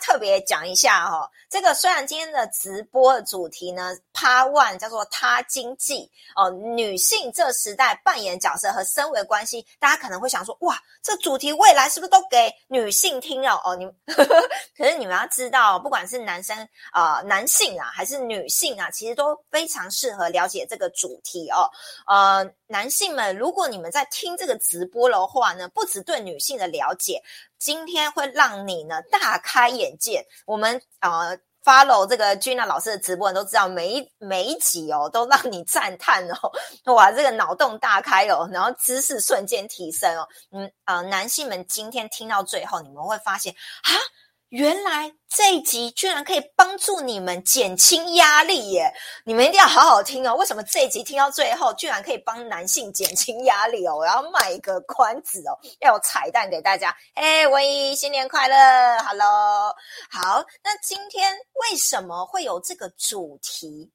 [0.00, 13.76] 特别讲一下哈，这个虽然今天的直播的主题呢，Part One 叫做他经济哦，女性这时代扮演角色和身为关系，大家可能会想说，哇，这主题未来是不是都给女性听了哦？
[13.76, 16.56] 你呵呵 可是你们要知道，不管是男生
[16.92, 21.70] 啊，男性啊，还是女性啊，其实都非常适合了解这个主题哦。
[22.06, 27.22] 呃，男性们，如果你们在听这个直播的话呢，不只对女性的了解。
[27.60, 30.26] 今天会让你呢大开眼界。
[30.46, 31.30] 我们啊
[31.62, 36.50] ，follow 这个君娜老师的直播你都知道，每一每一集哦，都让你赞叹哦，
[36.94, 40.26] 哇，这个脑洞大开哦，然后知识瞬间提升哦。
[40.52, 43.92] 嗯呃，男性们今天听到最后，你们会发现啊。
[44.50, 48.92] 原来这一集居然可以帮助你们减轻压力耶！
[49.24, 50.34] 你们一定要好好听哦。
[50.34, 53.94] 为什么这一集听到最后，居然可以帮男性减轻压力哦？
[53.94, 56.92] 我要卖一个关子哦，要有彩蛋给大家。
[57.14, 58.56] 哎，文怡，新年快乐
[59.04, 59.72] ！Hello，
[60.10, 60.44] 好。
[60.64, 63.92] 那今天为什么会有这个主题？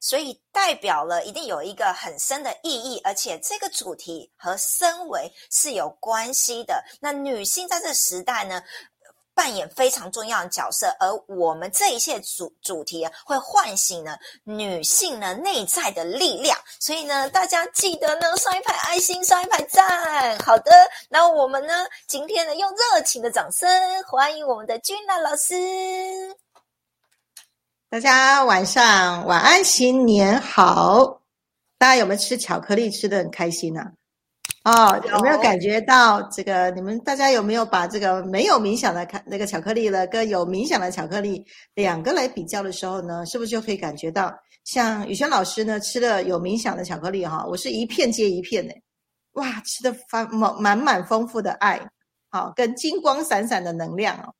[0.00, 6.84] 所以代表了一定有一个很深的意义，而且这个主题和身为是有关系的。
[7.00, 8.62] 那女性在这时代呢？
[9.34, 20.38] 扮演非常重要的角色，而我们这一切主主题会唤醒呢女性呢内在的力量，所以呢，大家记得呢上一排爱心，上一排赞。
[20.38, 20.70] 好的，
[21.08, 23.68] 那我们呢今天呢用热情的掌声
[24.04, 25.54] 欢迎我们的君娜老师。
[27.90, 31.20] 大家晚上晚安，新年好！
[31.76, 33.82] 大家有没有吃巧克力吃的很开心呢？
[34.64, 36.70] 哦，有没有感觉到这个？
[36.70, 44.32] 你们大家有没有把这个没有冥想的看那个巧克力了，跟有冥想的巧克力两个来比较的时候呢，是不是就可以感觉到，
[44.64, 48.74] 像宇轩老师呢吃了有冥想的巧克力哈，我是一片接一片的，
[49.32, 51.78] 哇，吃的满满满满丰富的爱，
[52.30, 54.32] 好，跟金光闪闪的能量哦。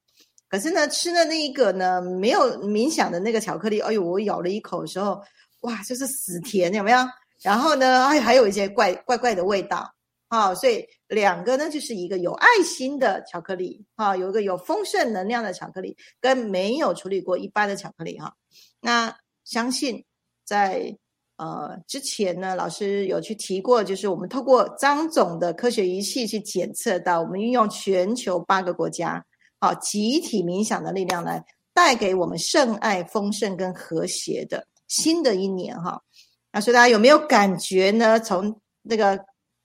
[0.49, 5.21] 可是呢，吃的那一个呢，没有冥想的那个巧克力，哎呦，我咬了一口的时候，
[5.61, 6.99] 哇，就是死甜，有没有？
[7.43, 9.87] 然后呢，哎，还有一些怪怪怪的味道。
[10.27, 18.35] 好，所以两个呢，就是一个有爱心的巧克力，哈，有一个有丰盛能量的巧克力，跟没有处理过一般的巧克力，哈。
[18.81, 19.15] 那
[19.45, 20.05] 相信
[20.45, 20.97] 在
[21.37, 29.25] 呃之前呢，老师有去提过，就是我们透过张总的科学仪器去检测到，我们运用全球八个国家，
[29.61, 36.03] 好集体冥想的力量来带给我们圣爱、丰盛跟和谐的新的一年，哈。
[36.51, 38.19] 那所以大家有没有感觉呢？
[38.19, 39.25] 从那个。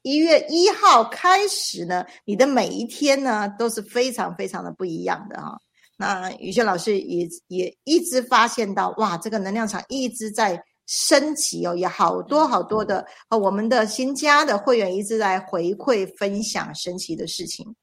[0.09, 5.55] 一月一号开始呢，你的每一天呢都是非常非常的不一样的哈。
[5.97, 17.75] 那宇轩老师也也一直发现到，哇，这个能量场一直在升级哦，也好多好多的呃，我们的新加的会员一直在回馈分享神奇的事情。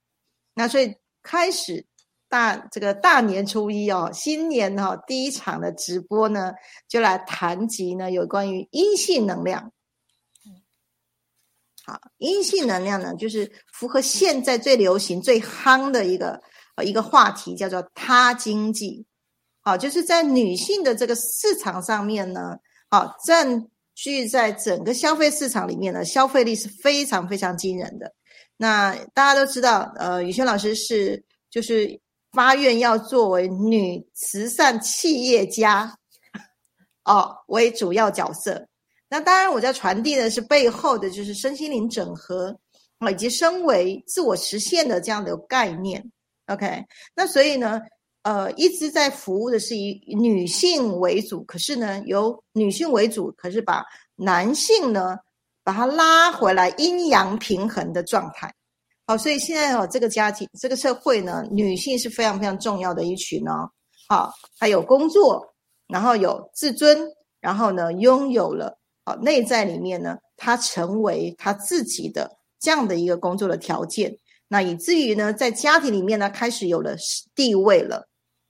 [0.52, 1.86] 那所以开始
[2.28, 6.52] 大这个大年初一哦，新年哈第一场的直播呢，
[6.88, 9.70] 就来谈及呢有关于阴性能量。
[11.86, 16.42] 好，阴性能量呢，就是符合现在最流行、最夯的一个
[16.74, 19.06] 呃一个话题，叫做他经济。
[19.60, 22.56] 好，就是在女性的这个市场上面呢，
[22.90, 28.12] 好占据在整个消费市场里面呢，消费力是非常非常惊人的。
[28.56, 32.00] 那大家都知道，呃，宇轩老师是就是
[32.32, 35.96] 发愿要作为女慈善企业家
[37.04, 38.66] 哦为主要角色。
[39.16, 42.54] 那当然，我在传递的是背后的就是身心灵整合
[42.98, 46.04] 啊，以及身为自我实现的这样的概念。
[46.48, 46.84] OK，
[47.14, 47.80] 那所以呢，
[48.24, 53.82] 呃，一直在服务的是以女性为主，可是呢，由女性为主，可是把
[54.16, 55.16] 男性呢，
[55.64, 58.52] 把它拉回来阴阳平衡的状态。
[59.06, 63.66] 好，所以现在哦，这个家庭、这个社会呢，女性是非常非常重要的一群哦。
[64.10, 65.54] 好，还有工作，
[65.88, 66.98] 然后有自尊，
[67.40, 68.76] 然后呢，拥有了。
[69.06, 72.28] 好，内在里面呢，他成为他自己的
[72.58, 74.12] 这样的一个工作的条件，
[74.48, 76.96] 那以至于呢，在家庭里面呢，开始有了
[77.32, 78.08] 地位了。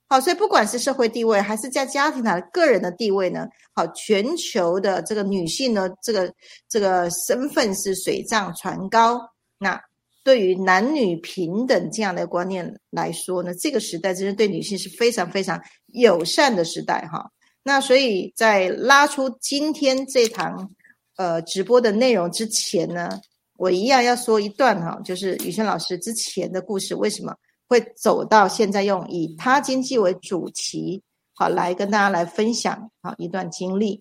[0.09, 6.33] 好，所以不管是社会地位，还是在家庭的个人的地位呢，好，全球的这个女性呢，这个
[6.71, 9.21] 这个身份是水涨船高。
[9.59, 9.79] 那
[10.25, 17.31] 对于男女平等这样的观念来说呢，这个时代真是对女性是非常非常友善的时代哈。
[17.69, 20.71] 那所以在拉出今天这堂
[21.17, 23.21] 呃直播的内容之前呢，
[23.57, 27.35] 我一样要说一段哈，就是宇轩老师之前的故事，为什么
[27.67, 31.03] 会走到现在用以他经济为主题，
[31.35, 34.01] 好来跟大家来分享好一段经历。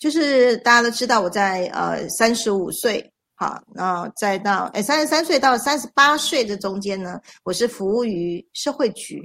[0.00, 9.24] 就是大家都知道我在呃三十五岁，好，然后再到哎三十三岁到三十八岁这中间呢，我是服务于社会局。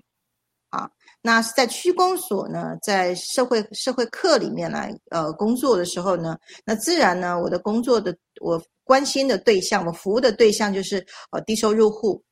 [1.21, 1.21] 啊。
[1.21, 12.24] 那在区公所呢，在社会社会课里面来呃工作的时候呢，那自然呢，我的工作的我关心的对象，我服务的对象就是呃低收入户，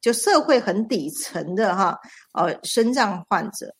[0.00, 1.98] 就社会很底层的哈，
[2.32, 3.74] 呃身障患者，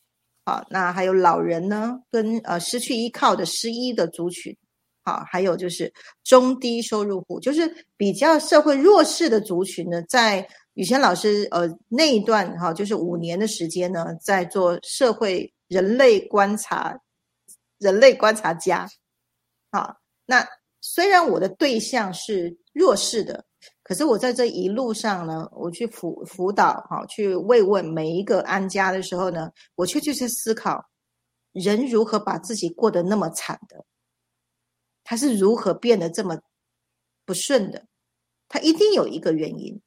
[0.45, 4.55] 啊，那还有老人呢，跟呃失去依靠的失依的族群，
[5.05, 5.91] 啊，还有就是
[6.23, 10.47] 中低收入户，就是比较社会弱势的族群呢，在。
[10.75, 16.99] 雨谦老师，呃，那一段哈，就是五年的时间呢，在做社会人类观察，
[17.79, 18.89] 人类观察家。
[19.73, 19.97] 好，
[20.27, 20.47] 那
[20.81, 23.45] 虽然我的对象是弱势的，
[23.83, 30.83] 可是我在这一路上呢，我去辅辅导，哈，去慰问每一个安家的时候呢，我却就是思考，
[31.53, 33.85] 人如何把自己过得那么惨的，
[35.03, 36.41] 他是如何变得这么
[37.27, 37.85] 不顺的，
[38.49, 39.81] 他一定有一个原因。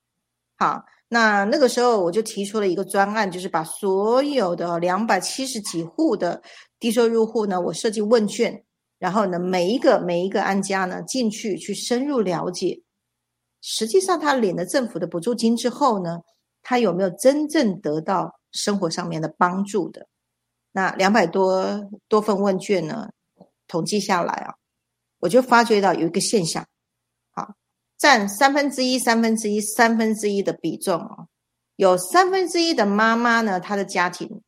[0.55, 6.41] 好，那那个时候我就提出了一个专案，就是把所有的两百七十几户的
[6.79, 8.63] 低收入户呢，我设计问卷，
[8.99, 12.81] 然后呢，每一个每一个安家呢进去去深入了解，
[13.61, 16.19] 实际上他领了政府的补助金之后呢，
[16.61, 20.07] 他有没有真正得到生活上面的帮助的？
[20.71, 23.09] 那两百多多份问卷呢，
[23.67, 24.53] 统计下来啊，
[25.19, 26.65] 我就发觉到有一个现象。
[28.03, 31.25] 占三分之一、三分之一、三分之一的比重哦，
[31.77, 34.41] 有三分之一的妈妈呢，她的家庭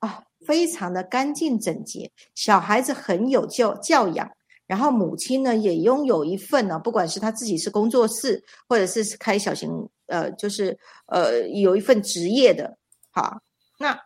[0.00, 4.28] 啊，非常的干净整洁，小孩子很有教教养，
[4.66, 9.70] 然后母亲呢也拥有一份呢，不管是她自己是工作室，或者是开小型
[10.06, 10.76] 呃，就是
[11.06, 12.76] 呃有一份职业的，
[13.12, 13.38] 好，
[13.78, 13.96] 那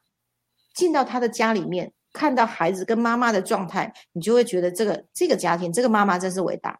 [0.75, 6.79] 进到他的家里面，看到孩子跟妈妈的状态，你就会觉得这个这个家庭，这个妈妈真是伟大。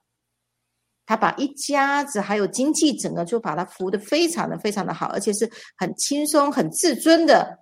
[1.11, 7.59] 他把一家子还有经济整个就把他服务的非常的非常的好，而且是很轻松、很自尊的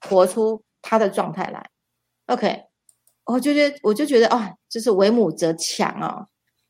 [0.00, 1.70] 活出他的状态来。
[2.26, 2.60] OK，
[3.24, 6.26] 我就觉得我就觉得啊，这是为母则强啊。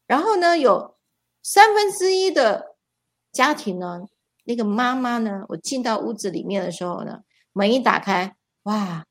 [0.06, 0.98] 然后呢，有
[1.42, 2.76] 三分之一的
[3.32, 4.02] 家庭呢，
[4.44, 7.20] 那个妈妈呢，我进到屋子里面的时候呢，
[7.54, 9.02] 门一打开，哇，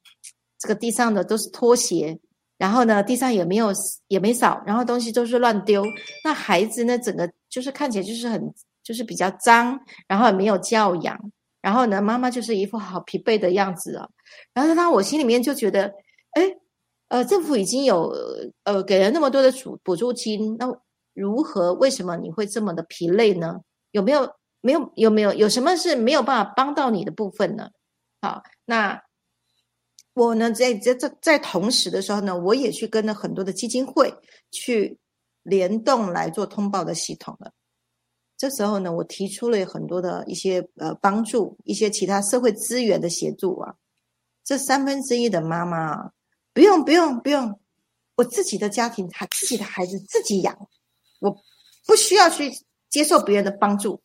[0.60, 2.20] 这个地上的都是拖鞋。
[2.58, 3.72] 然后呢，地上也没有
[4.08, 5.86] 也没扫，然后东西都是乱丢。
[6.24, 11.20] 那孩子呢，整个就是看起来就是很就是比较脏，然后也没有教养。
[11.62, 14.08] 然后呢，妈妈就是一副好疲惫的样子啊。
[14.54, 15.94] 然后他我心里面就觉得，
[16.32, 16.44] 哎，
[17.10, 18.12] 呃，政府已经有
[18.64, 20.66] 呃给了那么多的补补助金，那
[21.14, 23.60] 如何为什么你会这么的疲累呢？
[23.92, 24.32] 有没有
[24.62, 27.70] 没有有没有有什么是没有办法帮到你的部分呢？
[28.22, 29.07] 好，那。
[30.18, 34.12] 我呢，在在在在同时的时候呢，我也去跟了很多的基金会
[34.50, 34.98] 去
[35.44, 37.52] 联动来做通报的系统了。
[38.36, 43.76] 这时候呢，我提出了很多的一些呃帮助，一些其他社会资源的协助啊。
[44.44, 46.12] 这三分之一的妈妈啊
[46.52, 47.60] 不用不用不用，
[48.16, 50.58] 我自己的家庭，他自己的孩子自己养，
[51.20, 51.30] 我
[51.86, 52.52] 不需要去
[52.90, 54.02] 接受别人的帮助，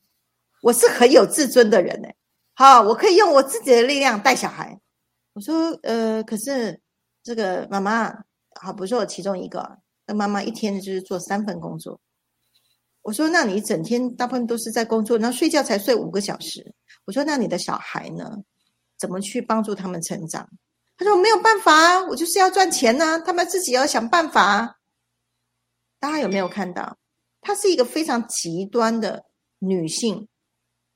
[0.62, 2.08] 我是很有自尊的人呢。
[2.52, 4.78] 好，我可以用我自己的力量带小孩。
[5.34, 6.80] 我说，呃，可是
[7.22, 8.12] 这个妈妈，
[8.60, 9.78] 好，不是我其中一个。
[10.06, 12.00] 那妈妈一天就是做三份工作。
[13.02, 16.74] 我说，那你整天大部分都是在工作，那睡觉才睡五个小时。
[17.04, 18.36] 我说，那你的小孩呢？
[18.98, 20.48] 怎么去帮助他们成长？
[20.96, 24.78] 他说，没有办法啊，我就是要赚钱呢，他们自己要想办法。
[25.98, 26.98] 大家有没有看到？
[27.40, 29.24] 她是一个非常极端的
[29.58, 30.28] 女性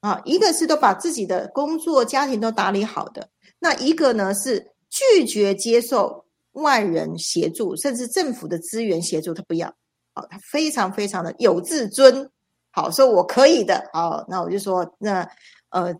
[0.00, 3.28] 啊，一个是都把自己的工作、家庭都打理好的。
[3.66, 9.66] 那一个呢是拒绝接受外人协助，甚至政府的资源协助，他不要。
[10.14, 12.30] 好，他非常非常的有自尊。
[12.70, 13.90] 好，说我可以的。
[13.92, 15.28] 好，那我就说，那
[15.70, 15.92] 呃，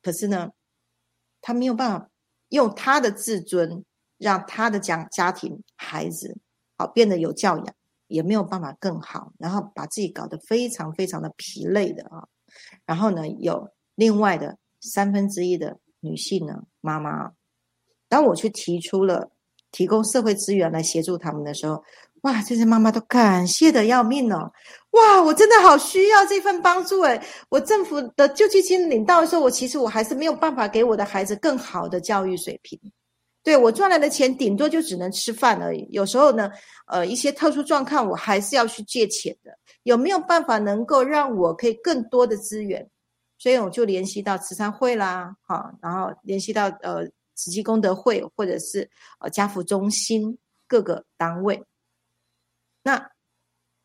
[0.00, 0.48] 可是呢，
[1.40, 2.08] 他没有办法
[2.50, 3.84] 用他的自尊
[4.18, 6.38] 让他的家家庭孩子
[6.78, 7.74] 好变得有教养，
[8.06, 12.28] 也没有办法更好，然后把自己搞得非常非常的疲累的啊。
[12.86, 15.76] 然后呢，有另外的三分之一的。
[16.04, 17.30] 女性呢，妈妈，
[18.10, 19.30] 当我去提出了
[19.70, 21.82] 提供社会资源来协助他们的时候，
[22.22, 24.52] 哇，这些妈妈都感谢的要命哦！
[24.90, 32.78] 哇，我真的好需要这份帮助诶我政府的救济金领到的时候，我其实我还是没有办法给我的孩子更好的教育水平。
[33.42, 35.84] 对我赚来的钱，顶多就只能吃饭而已。
[35.90, 36.48] 有时候呢，
[36.86, 39.50] 呃，一些特殊状况，我还是要去借钱的。
[39.82, 42.88] 有没有办法能够让我可以更多的资源？
[43.42, 51.60] 所以我就联系到慈善会啦，哈，然后联系到呃慈济功德会或者是呃家福中心各个单位。
[52.84, 53.10] 那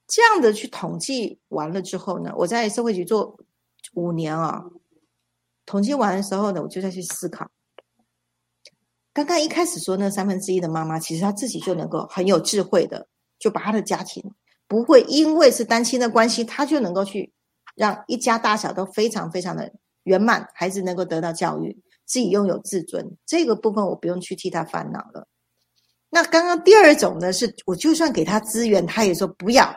[0.06, 3.36] 这样的去统计完了之后呢，我在社会局做
[3.96, 4.64] 五年啊，
[5.66, 7.50] 统计完的时候呢，我就再去思考，
[9.12, 13.08] 刚刚一开始说那三分之一的妈妈，其实她自己就能够很有智慧的，
[13.40, 14.24] 就把她的家庭
[14.68, 17.34] 不会因为是单亲的关系，她就能够去
[17.78, 19.72] 让一家大小都非常非常的
[20.04, 25.28] 圆满，孩子能够得到教育，自己拥有自尊，这个部分我不用去替他烦恼了。
[26.10, 29.72] 那刚刚第二种呢，是我就算给他资源，他也说不要，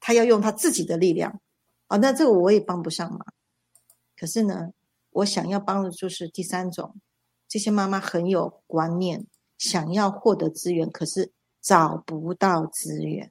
[0.00, 1.38] 他要用他自己的力量，
[1.88, 3.20] 啊，那这个我也帮不上忙。
[4.16, 4.70] 可是呢，
[5.10, 6.96] 我想要帮的就是第三种。
[7.46, 9.26] 这些妈妈很有观念，
[9.58, 13.30] 想要获得资源，可是找不到资源。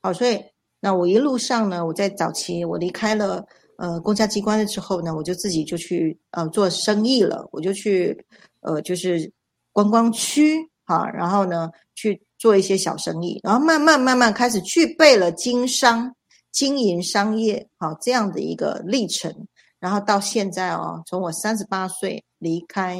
[0.00, 0.44] 好，所以
[0.80, 3.44] 那我一路上呢，我在早期我离开了
[3.76, 8.26] 呃公家机关了之后呢，我就自己就去呃做生意了，我就去
[8.60, 9.32] 呃就是
[9.72, 16.14] 观光区啊，然后呢去做一些小生意，然后慢慢慢慢开始具备了经商、
[16.52, 19.34] 经营商业好这样的一个历程。
[19.80, 22.98] 然后到现在哦，从我三十八岁离开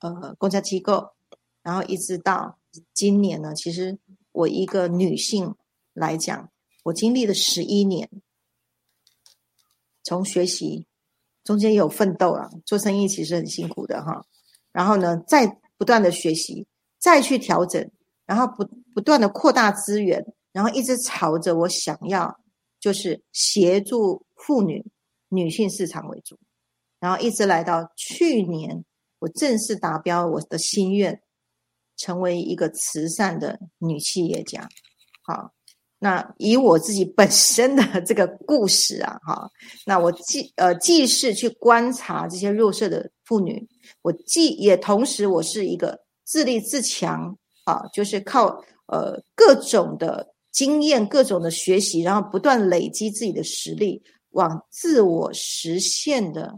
[0.00, 1.08] 呃公家机构，
[1.62, 2.58] 然后一直到
[2.94, 3.96] 今年呢，其实
[4.32, 5.54] 我一个女性
[5.94, 6.48] 来讲，
[6.82, 8.08] 我经历了十一年，
[10.02, 10.86] 从学习
[11.44, 14.24] 中间有奋斗啊，做生意其实很辛苦的哈。
[14.72, 16.66] 然后呢，再不断的学习，
[16.98, 17.90] 再去调整，
[18.26, 22.40] 然后不不断的扩大资源，然后一直朝着我想要
[22.78, 24.84] 就是协助妇女。
[25.32, 26.36] 女性市场为主，
[26.98, 28.84] 然后一直来到去年，
[29.20, 31.22] 我正式达标我的心愿，
[31.96, 34.68] 成为一个慈善的女企业家。
[35.22, 35.52] 好，
[36.00, 39.50] 那以我自己本身的这个故事啊，哈，
[39.86, 43.64] 那我既呃既是去观察这些弱势的妇女，
[44.02, 48.46] 我既也同时我是一个自立自强啊，就是靠
[48.86, 54.02] 呃各种的经验、各种的学习，然后不断累积自己的实力。
[54.30, 56.56] 往自我实现的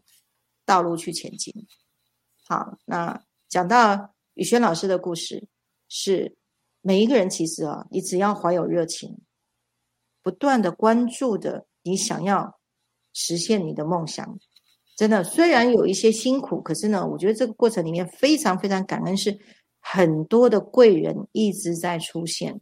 [0.67, 1.55] 道路去前进。
[2.47, 3.19] 好，那
[3.49, 5.49] 讲到宇轩老师的故事，
[5.89, 6.37] 是
[6.83, 9.19] 每一个人其实啊，你只要怀有热情，
[10.23, 12.59] 不断的关注的，你想要
[13.13, 14.39] 实现你的梦想，
[14.97, 19.39] 真的虽然有一些辛苦，可是呢，我觉得这个过程里面非常非常感恩，是
[19.81, 22.59] 很多的贵人一直在出现，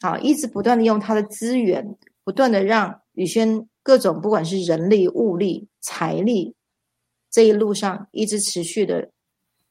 [0.00, 3.66] 好，一直不断的用他的资源，不断的让宇轩。
[3.82, 6.54] 各种不管是人力、物力、财力，
[7.30, 9.10] 这一路上一直持续的，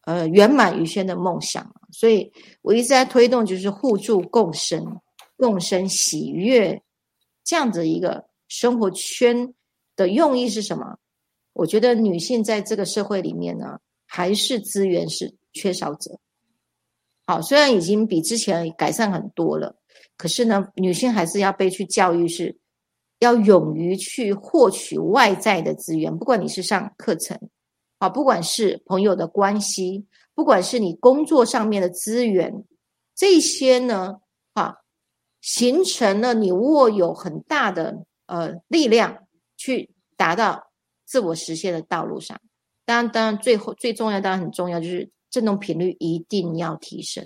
[0.01, 1.71] 呃，圆满宇轩的梦想。
[1.91, 2.29] 所以
[2.63, 4.83] 我一直在推动，就是互助共生、
[5.37, 6.81] 共生喜悦
[7.43, 9.53] 这样子一个生活圈
[9.95, 10.97] 的用意是什么？
[11.53, 16.19] 我觉得女性在这个社会里面呢，还是资源是缺少者。
[17.25, 19.75] 好，虽然已经比之前改善很多了，
[20.17, 22.57] 可是呢，女性还是要被去教育是。
[23.21, 27.37] 要勇于去获取外在的资源，不管你是上课程，
[27.97, 32.63] 啊，不管是朋友的关系，不管是你工作上面的资源，
[33.13, 34.21] 这些呢，
[34.53, 34.77] 啊，
[35.41, 39.27] 形成了你握有很大的呃力量，
[39.57, 40.71] 去达到
[41.05, 42.39] 自我实现的道路上。
[42.85, 47.25] 当然，当然，最后最重要，当然很重要，就是振动频率一定要提升。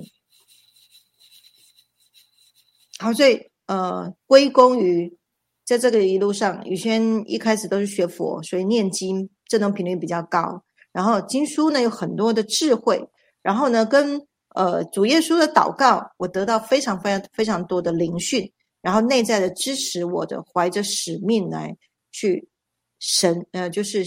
[3.00, 5.18] 好，所以呃，归功于。
[5.66, 10.62] 在这个一路上，宇轩一开始都是学佛，所以念经振动频率比较高。
[10.92, 13.10] 然后经书呢有很多的智慧，
[13.42, 21.76] 然后呢跟呃主耶稣的祷告，我得到非常非常非常多的灵讯，然后内在的支持我的怀着使命来
[22.12, 22.48] 去
[23.00, 24.04] 神呃就是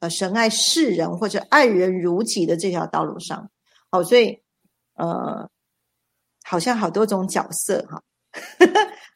[0.00, 3.50] 呃神爱世人或者爱人如己的这条道路上。
[3.90, 4.38] 好，所以
[4.94, 5.48] 呃
[6.44, 8.02] 好像好多种角色哈。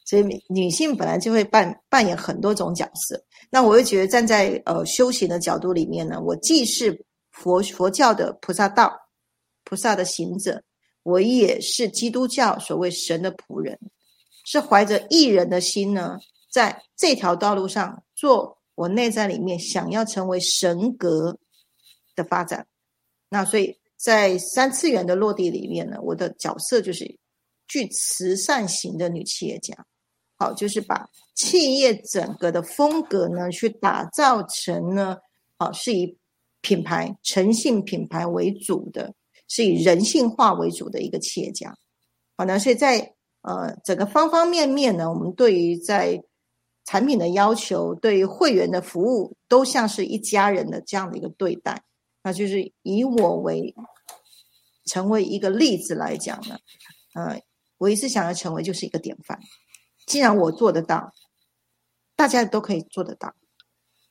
[0.05, 8.91] 所以女性本来就会扮扮演很多种角色，那我又觉得站在呃修行的角度里面呢，我既是佛佛教的菩萨道，
[9.69, 10.63] 菩萨的行者，
[11.03, 13.79] 我也是基督教所谓神的仆人，
[14.43, 16.17] 是怀着艺人的心呢，
[16.51, 21.37] 在这条道路上做我内在里面想要成为神格
[22.15, 22.65] 的发展。
[23.29, 27.19] 那所以在三次元的落地里面呢，我的角色就是
[27.67, 29.85] 具慈善型的女企业家。
[30.35, 35.17] 好，就是把企业整个的风格呢，去打造成呢，
[35.57, 36.17] 啊，是以
[36.61, 39.13] 品牌诚信品牌为主的，
[39.49, 41.75] 是以人性化为主的一个企业家。
[42.37, 46.23] 好，那所以在呃整个方方面面呢，我们对于在
[46.85, 51.83] 产品的要求，对于会员的服务，都像是一家人的这样的一个对待。
[52.23, 53.75] 那就是以我为
[54.85, 56.57] 成为一个例子来讲呢，
[57.13, 57.41] 呃，
[57.77, 59.39] 我一直想要成为就是一个典范。
[60.07, 61.13] 既然我做得到，
[62.15, 63.33] 大家都可以做得到。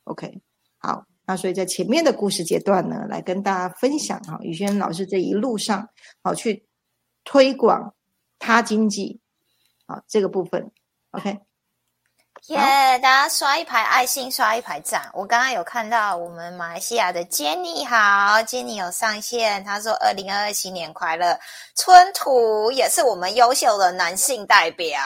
[0.04, 0.40] OK，
[0.78, 5.86] 好，那所以在前面的故事阶段呢，来跟大家分享哈，宇轩老师这一路上
[6.22, 6.66] 好去
[7.22, 7.94] 推广
[8.38, 9.20] 他经济，
[9.86, 10.72] 好这个部分
[11.10, 11.47] ，OK。
[12.48, 12.98] 耶！
[13.02, 15.02] 大家刷一排爱心，刷一排赞。
[15.12, 21.38] 我刚刚有看到我们马来西亚的 Jenny 好，Jenny 有上线，他说二零二二新年快乐。
[21.76, 24.98] 春土也是我们优秀的男性代表，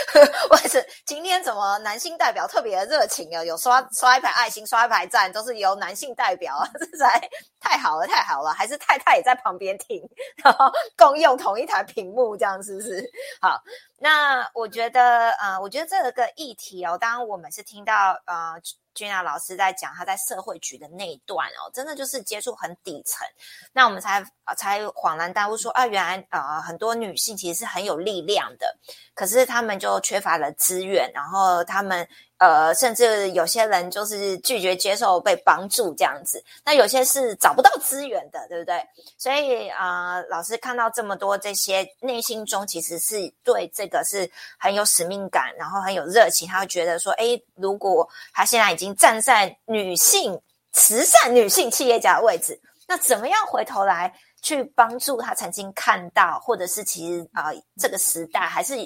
[0.50, 3.44] 我是今天怎么男性代表特别热情啊？
[3.44, 7.20] 有刷刷一排爱心，刷一排赞，都是由男性代表，这才
[7.66, 8.52] 太好了，太好了！
[8.52, 10.00] 还是太太也在旁边听，
[10.42, 13.04] 然后共用同一台屏幕，这样是不是？
[13.40, 13.60] 好。
[13.98, 18.54] 那我觉得，呃，我觉得这个议题哦，当然我们是听到，呃。
[18.96, 23.28] 君雅老师在讲他在社会局的那一段哦，真的就是接触很底层，
[23.74, 24.24] 那我们才
[24.56, 28.74] 才恍然大悟说啊，原来呃很多女性其实是很有力量的，
[29.12, 32.08] 可是他们就缺乏了资源，然后他们
[32.38, 38.82] 呃甚至有些人就是拒绝接受被帮助这样子，那有些是找不到资源的，对不对？
[39.16, 50.40] 所以啊，老师看到这么多这些内心中其实是对这个是很有使命感，然后很有热情，他会觉得说，哎，如果他现在已经站在女性
[50.72, 54.12] 慈善女性企业家的位置，那怎么样回头来？
[54.42, 57.50] 去帮助他曾经看到，或者是其实啊，
[57.80, 58.76] 这个时代还是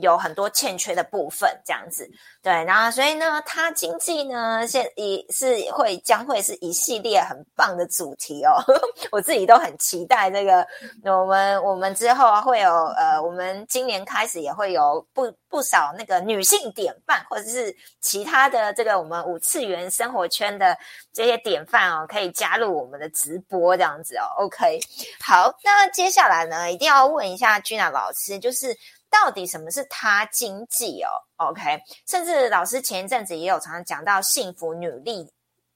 [0.00, 2.08] 有很多欠缺的部分，这样子
[2.42, 2.52] 对。
[2.64, 8.62] 然后所以呢，他经济呢，现也是会将会是一系列很棒的主题哦。
[9.12, 10.66] 我自己都很期待这个。
[11.04, 20.76] 我们我们之后会有呃，我们今年开始也会有不不少那个女性典范，或者是其他的这个我们五次元生活圈的
[21.12, 24.24] 这些典范哦，可以加入我们的直播这样子哦。
[24.38, 24.80] OK。
[25.24, 28.76] 好，那接下来呢，一定要问一下君娜老师，就是
[29.10, 35.28] 到底什么是他经济哦？OK，甚至老师前一阵子也有常常讲到幸福女力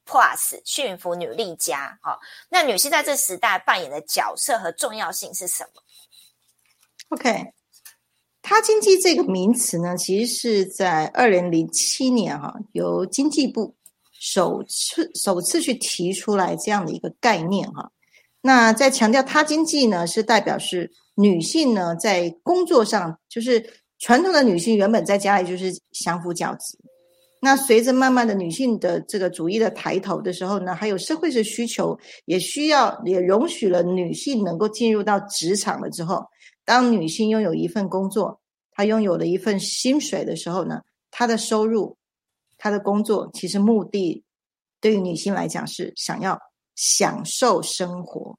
[0.06, 5.82] Plus，幸福女力加，好，那女性在这时代扮演的角色和重要性是什么
[7.08, 7.52] ？OK，
[8.40, 13.74] 他经济这个名词呢，其实是在二零零七年哈，由经济部
[14.12, 17.90] 首次首次去提出来这样的一个概念哈。
[18.42, 23.64] 那在强调他经济呢，是代表是女性呢在工作上，就是
[23.98, 26.78] 传统的女性原本在家里就是相夫教子。
[27.40, 36.24] 那随着慢慢的女性的这个主义的抬头的时候呢，还有社会的需求，也需要也容许了女性能够进入到职场了之后，
[36.64, 38.40] 当女性拥有一份工作，
[38.72, 41.96] 她拥有了一份薪水的时候呢，她的收入，
[42.58, 44.24] 她的工作其实目的
[44.80, 46.38] 对于女性来讲是想要。
[46.76, 48.36] 享受生活，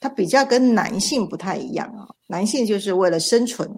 [0.00, 2.08] 它比较跟男性不太一样啊。
[2.26, 3.70] 男性就是为了生存，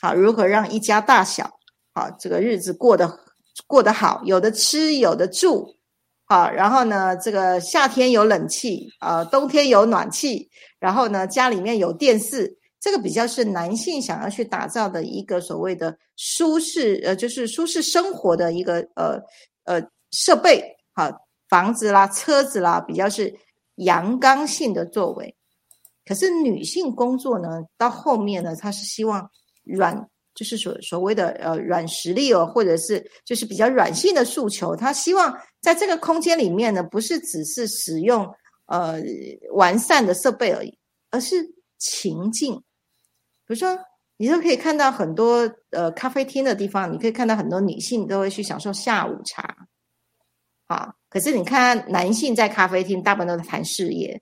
[0.00, 1.48] 好如何让一家大小，
[1.94, 3.20] 好这个日子过得
[3.66, 5.76] 过得好，有的吃，有的住，
[6.24, 19.20] 好，然后呢，这个夏天有冷气，啊，冬天有暖气，然后呢，家里面有电视，这个比较是男性想要去打造的一个所谓的舒适，呃，就是舒适生活的一个呃
[19.64, 21.10] 呃设备，好。
[21.50, 23.36] 房子啦、车子啦，比较是
[23.74, 25.34] 阳刚性的作为。
[26.10, 29.30] 可是女性工作呢，到后面呢，她是希望
[29.62, 29.96] 软，
[30.34, 34.74] 就是所所谓的呃软实力哦，或者是就是比较软性的诉求。
[34.74, 38.28] 她希望在这个空间里面呢，不是只是使用
[38.66, 39.00] 呃
[39.52, 40.76] 完善的设备而已，
[41.12, 41.36] 而是
[41.78, 42.56] 情境。
[43.46, 43.78] 比如说，
[44.16, 49.68] 你都可以看到很多呃咖啡厅的地方，你可以看到很多女性都会去享受下午茶，
[50.66, 50.92] 啊。
[51.08, 54.20] 可是你看，男性在咖啡厅大部分都在谈事业，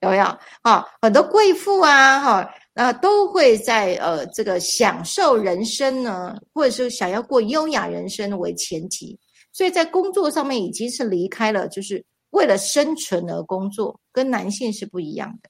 [0.00, 0.24] 有没有？
[0.62, 9.18] 哈，很多贵妇啊，哈，那都会在呃这个享受人生呢，或者是想要过优雅人生为前提，
[9.52, 15.48] 所以在工作上面已经是离开了，就是为了生存而工作，跟男性是不一样的。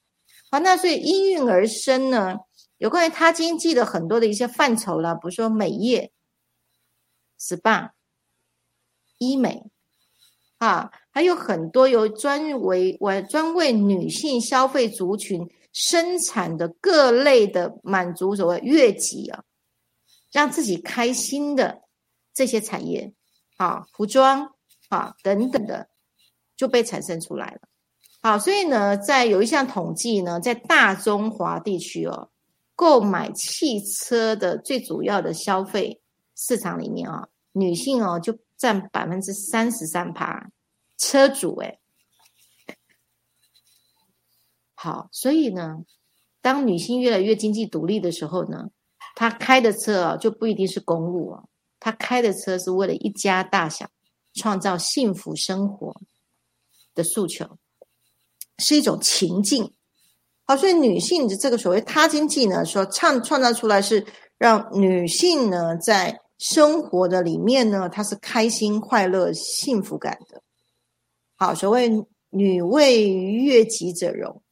[0.49, 2.35] 好，那所以应运而生呢，
[2.77, 6.11] 有关于他经济的很多的一些范畴啦，比如说美业、
[7.39, 7.89] SPA、
[9.17, 9.63] 医美。
[10.59, 19.43] 啊，还有很多由专为为专为女性消费族群生产的各类的满足所谓悦己啊，
[20.31, 21.81] 让自己开心的
[22.35, 23.11] 这些产业
[23.57, 24.47] 啊，服装
[24.89, 25.89] 啊等等的
[26.55, 27.61] 就被产生出来了。
[28.21, 32.29] 好，所以呢，在有一项统计呢，在大中华地区哦，
[32.75, 35.99] 购买汽车的最主要的消费
[36.35, 38.37] 市场里面啊，女性哦就。
[38.59, 40.49] 占百分之三十三趴，
[40.97, 41.79] 车主哎，
[44.73, 45.77] 好，所以呢，
[46.41, 48.69] 当女性越来越经济独立的时候呢，
[49.15, 51.43] 她开的车啊就不一定是公路啊，
[51.79, 53.89] 她开的车是为了一家大小
[54.33, 55.95] 创造幸福生活
[56.95, 57.57] 的诉求，
[58.57, 59.73] 是一种情境。
[60.45, 64.05] 好，所以女性的这个所谓他经济呢，说创创造出来是
[64.37, 70.41] 让女性呢在生活的里面呢，她是开心、快乐、幸福感的。
[71.37, 71.89] 好，所谓
[72.29, 74.43] 女为悦己者容。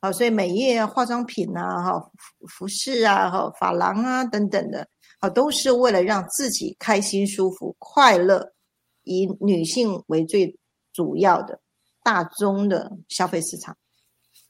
[0.00, 2.10] 好，所以美业啊、化妆品啊、哈
[2.48, 4.88] 服饰啊、哈发廊啊等等的，
[5.20, 8.52] 好，都是为了让自己开心、舒服、快乐，
[9.04, 10.58] 以女性为最
[10.92, 11.60] 主要的
[12.02, 13.76] 大宗的消费市场。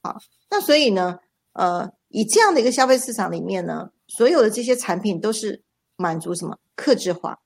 [0.02, 0.16] 好。
[0.48, 1.18] 那所以呢，
[1.54, 5.60] 呃，以这样的一个消费市场里面呢，所有的这些产品都是
[5.96, 6.56] 满足什么？
[6.76, 7.38] 克制化，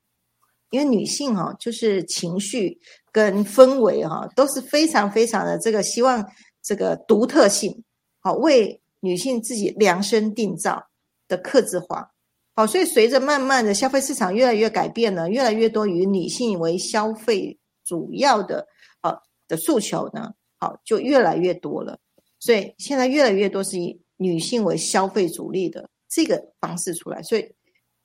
[0.71, 2.79] 因为女性哈，就是情绪
[3.13, 6.25] 跟氛围哈，都是非常非常的这个希望
[6.63, 7.85] 这个独特性，
[8.21, 10.83] 好为女性自己量身定造
[11.27, 12.11] 的克制化，
[12.55, 18.67] 好，所以随着慢慢的消费市场越来越改变呢，越来越多以女性为消费主要的
[19.03, 19.17] 呃
[19.49, 21.99] 的诉求呢，好就越来越多了。
[22.39, 27.55] 所以现在越来越多是以女性为消费主力的这个方式出来，所以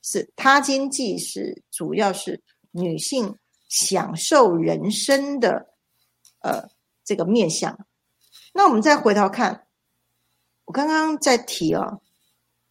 [0.01, 2.41] 是他经济是主要是
[2.75, 5.67] 女性享受人生的
[6.41, 6.69] 呃
[7.03, 7.87] 这个面向。
[8.53, 9.67] 那我们再回头看，
[10.65, 12.01] 我刚刚在提哦，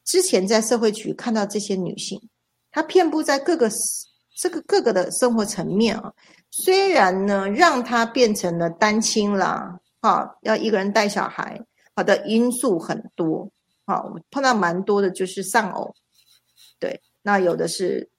[0.05, 2.21] 之前在社会局看到这些女性，
[2.71, 3.71] 她遍布在各个
[4.37, 6.12] 这个各个的生活层面啊，
[6.51, 9.81] 虽然呢让她变成了单亲啦。
[10.01, 11.59] 哈，要一个人带小孩，
[11.97, 13.51] 好的因素很多。
[13.87, 15.95] 好，碰到蛮多的，就是丧偶，
[16.79, 18.11] 对，那有的是，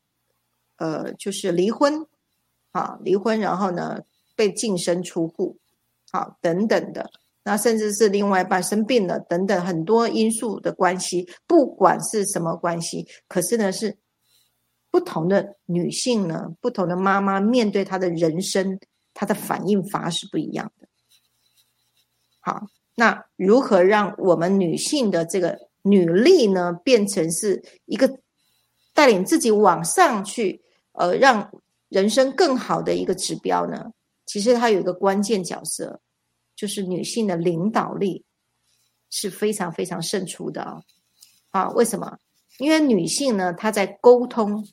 [0.78, 2.06] 呃，就是离婚，
[2.72, 4.02] 好，离婚，然后呢
[4.36, 5.58] 被净身出户，
[6.12, 7.10] 好，等等的，
[7.44, 13.98] 那甚至是另外一半生病了，等等很多因素的关系，不管是什么关系，可是呢是
[14.92, 18.80] 不同的女性呢，不同的妈妈面对她的人生，
[19.14, 20.88] 她的反应法是不一样的。
[22.40, 28.20] 好，那如何让我们女性的这个女力呢，变成是一个
[28.94, 30.64] 带领自己往上去，
[30.98, 31.50] 呃，让
[31.90, 33.92] 人生更好的一个指标呢？
[34.26, 36.02] 其实它有一个关键角色，
[36.56, 38.24] 就是女性的领导力
[39.10, 40.82] 是非常非常胜出的啊！
[41.52, 42.18] 啊，为什么？
[42.60, 44.68] 因为女性呢，她在沟通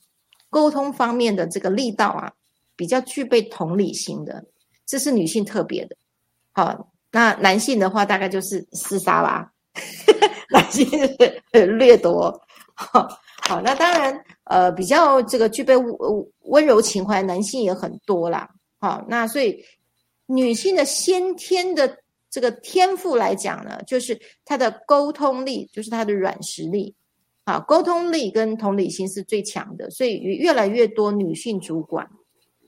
[0.48, 2.32] 沟通方面的这个力道啊，
[2.76, 4.44] 比较具备同理心的，
[4.86, 5.96] 这是女性特别的。
[6.52, 6.88] 好。
[7.14, 9.52] 那男性的话，大概就是厮杀吧，
[10.48, 10.88] 男性
[11.52, 12.42] 是掠夺。
[12.90, 13.08] 好，
[13.48, 18.48] 好，那当然，呃，比较这个具备温温柔情怀，男性也很多啦。
[18.80, 19.64] 好，那所以
[20.26, 21.98] 女性的先天的
[22.30, 26.94] 这个天赋来讲呢，就是她的沟通力，就是她的软实力。
[27.44, 32.08] 好，沟通力跟同理心是最强的，所以越来越多女性主管。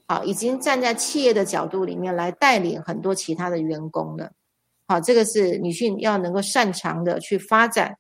[0.07, 4.31] 好，已经站在企业的角度里面来带领很多其他的员工了。
[4.87, 7.97] 好，这个是女性要能够擅长的去发展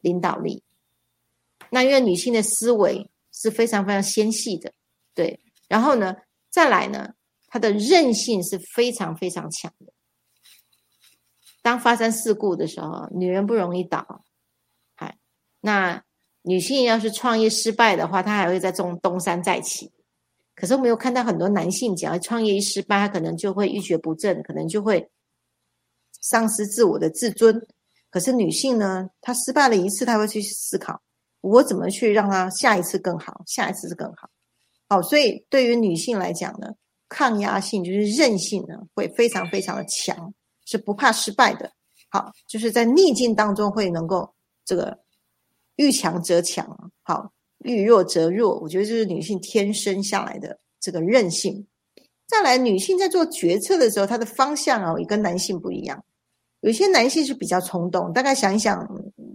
[0.00, 0.62] 领导力。
[1.70, 4.72] 那因为女性的思维是非常非常纤细的，
[5.14, 5.38] 对。
[5.68, 6.16] 然后呢，
[6.50, 7.14] 再来呢，
[7.48, 9.92] 她的韧性是非常非常强的。
[11.62, 14.24] 当发生事故的时候，女人不容易倒。
[14.96, 15.16] 哎，
[15.60, 16.02] 那
[16.42, 19.92] 女性要是创业失败的话，她还会在中东山再起。
[20.54, 25.10] 可是我们有看到很多男性，只要创业一失败，他可能就会一蹶不振，可能就会
[26.20, 27.66] 丧失自我的自尊。
[28.10, 31.00] 可是女性呢，她失败了一次，她会去思考，
[31.40, 34.28] 我怎么去让她下一次更好，下一次是更好。
[34.88, 36.68] 好，所以对于女性来讲呢，
[37.08, 40.32] 抗压性就是韧性呢，会非常非常的强，
[40.64, 41.70] 是不怕失败的。
[42.10, 44.98] 好，就是在逆境当中会能够这个
[45.76, 46.92] 遇强则强。
[47.02, 47.32] 好。
[47.62, 51.66] 遇弱则弱，我觉得这是女性天生下来的这个韧性。
[52.26, 56.02] 再来，女性在做决策的时候，她的方向啊也跟男性不一样。
[56.60, 58.80] 有些男性是比较冲动，大概想一想，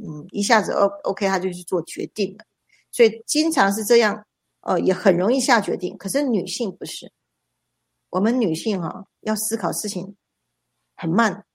[0.07, 2.45] 嗯，一下子 O OK，他就去做决定了。
[2.91, 4.25] 所以经常是这样，
[4.61, 5.97] 呃，也很容易下决定。
[5.97, 7.11] 可是女性不是，
[8.09, 10.15] 我们女性哈要思考事情
[10.95, 11.45] 很慢，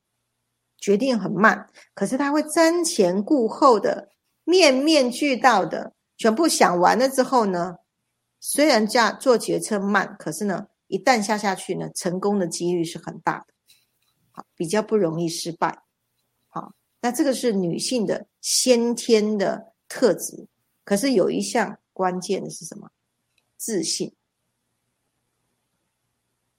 [0.77, 4.11] 决定很慢，可是她会瞻前顾后的，
[4.45, 5.95] 面面俱到的。
[6.19, 7.77] 全部想完了之后呢，
[8.41, 13.55] 虽然这样做决策慢，可是呢，一旦下下去呢，成功的几率是很大的，
[14.33, 15.83] 好，比较不容易失败。
[17.01, 20.47] 那这个是女性的先天的特质。
[20.85, 22.91] 可是有一项关键的是什么？
[23.57, 24.13] 自信。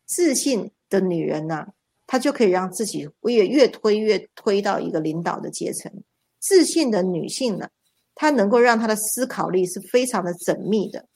[0.05, 1.67] 自信的女人呢，
[2.07, 5.91] 她就可以让自己越越推越推到一个领导的阶层。
[6.39, 7.69] 自信的女性呢？
[8.13, 11.07] 她能够让她的思考力是非常的缜密的，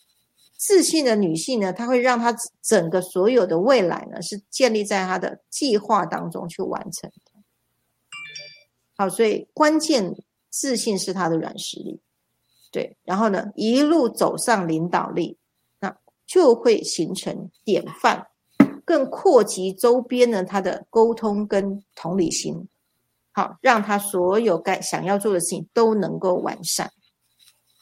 [0.57, 7.31] 自信的女性呢，她会让她整个所有的未来呢，是建立在她的计划当中去完成的。
[8.95, 10.15] 好，所以关键
[10.49, 11.99] 自信是他的软实力，
[12.71, 15.38] 对，然后呢，一路走上领导力，
[15.79, 18.25] 那就会形成典范，
[18.86, 22.67] 更扩及周边呢，他的沟通跟同理心，
[23.34, 26.91] 好，让他所有该想要做的事情都能够完善。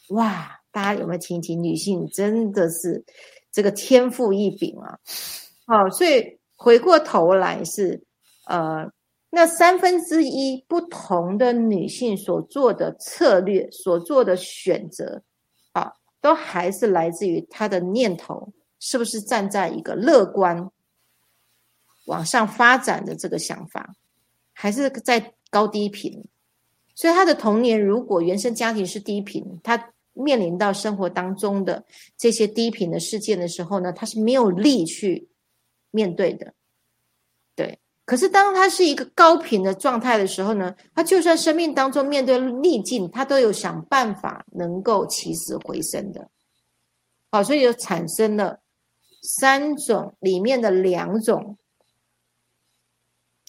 [0.10, 0.60] 哇！
[0.72, 1.62] 大家有没有听听？
[1.62, 3.06] 女性真的是
[3.52, 4.98] 这个天赋异禀啊！
[5.68, 8.02] 好，所以回过头来是
[8.48, 8.92] 呃，
[9.36, 15.24] 那三分之一不同的女性所做的策略、所做的选择
[15.72, 15.92] 啊，
[16.22, 20.70] 都还是来自于她的念头是不是站在一个乐观
[22.06, 23.96] 往上发展的这个想法，
[24.54, 26.24] 还是在高低频？
[26.94, 29.90] 所以她的童年如果原生家庭是低频，她。
[30.16, 31.84] 面临到生活当中的
[32.16, 35.28] 这些低频的事件的时候呢，他是没有力去
[35.90, 36.54] 面对的，
[37.56, 37.80] 对。
[38.06, 46.30] 可是当他是一个高频的状态的时候呢，他就算生命当中面对逆境，他都有想办法能够起死回生的。
[47.32, 48.62] 好，所以就产生了
[49.22, 51.58] 三种里面的两种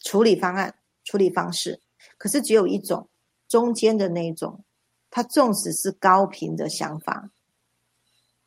[0.02, 1.80] 处理方案、处理方式，
[2.16, 3.08] 可是只有一种
[3.48, 4.64] 中间的那种。
[5.10, 7.30] 他纵使是高频的想法，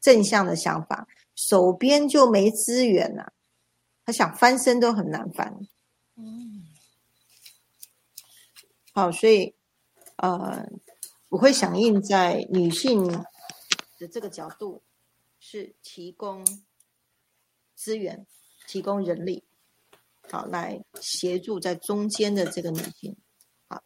[0.02, 3.32] 正向的想法，手边就没资源了，
[4.06, 5.58] 他想翻身都很难翻。
[6.18, 6.68] 嗯，
[8.98, 9.54] 好，所以
[10.16, 10.68] 呃，
[11.30, 13.08] 我会响应在女性
[14.00, 14.82] 的这个角度，
[15.40, 16.44] 是提供
[17.76, 18.26] 资源，
[18.68, 19.44] 提供人力，
[20.32, 23.16] 好来协助在中间的这个女性，
[23.68, 23.84] 好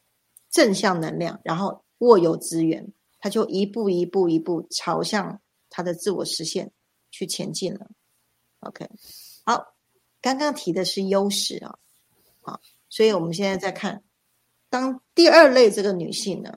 [0.50, 1.84] 正向能量，然后。
[1.98, 6.72] 握有资源，他就一步一步一步朝向他的自我实现
[7.12, 7.92] 去前进了。
[8.62, 8.90] OK，
[9.46, 9.76] 好，
[10.20, 11.78] 刚刚提的是优势啊，
[12.42, 14.04] 好，所以我们现在在看，
[14.72, 16.52] 当第二类这个女性呢，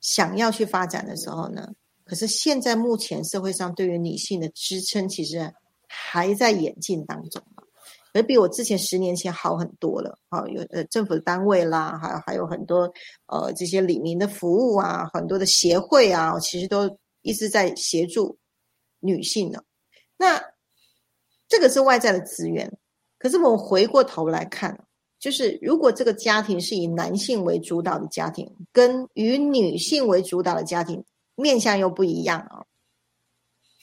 [0.00, 1.72] 想要去发展的时候呢，
[2.04, 5.50] 可是现在目前社会上对于女性的支撑其实
[5.88, 7.40] 还在演进当中。
[8.12, 12.90] 而比我之前十年前好很多了，好有呃政府的单位啦，还还有很多
[13.26, 18.38] 呃这些李民的服务啊，很多的协会啊，其实都一直在协助
[19.00, 19.62] 女性呢。
[20.16, 20.42] 那
[21.46, 22.76] 这个是外在的资源，
[23.18, 24.85] 可是我回过头来看，
[25.26, 32.64] 就是如果这个家庭是以男性为主导的家庭，跟与女性为主导的家庭面相又不一样啊。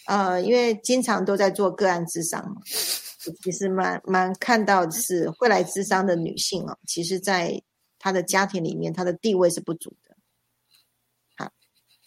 [0.05, 2.61] 呃，因为经常都在做个案智商嘛。
[3.41, 7.61] 其实蛮蛮看到是会来智商的女性哦，其实在
[7.99, 10.15] 她的家庭里面，她的地位是不足的。
[11.35, 11.51] 好，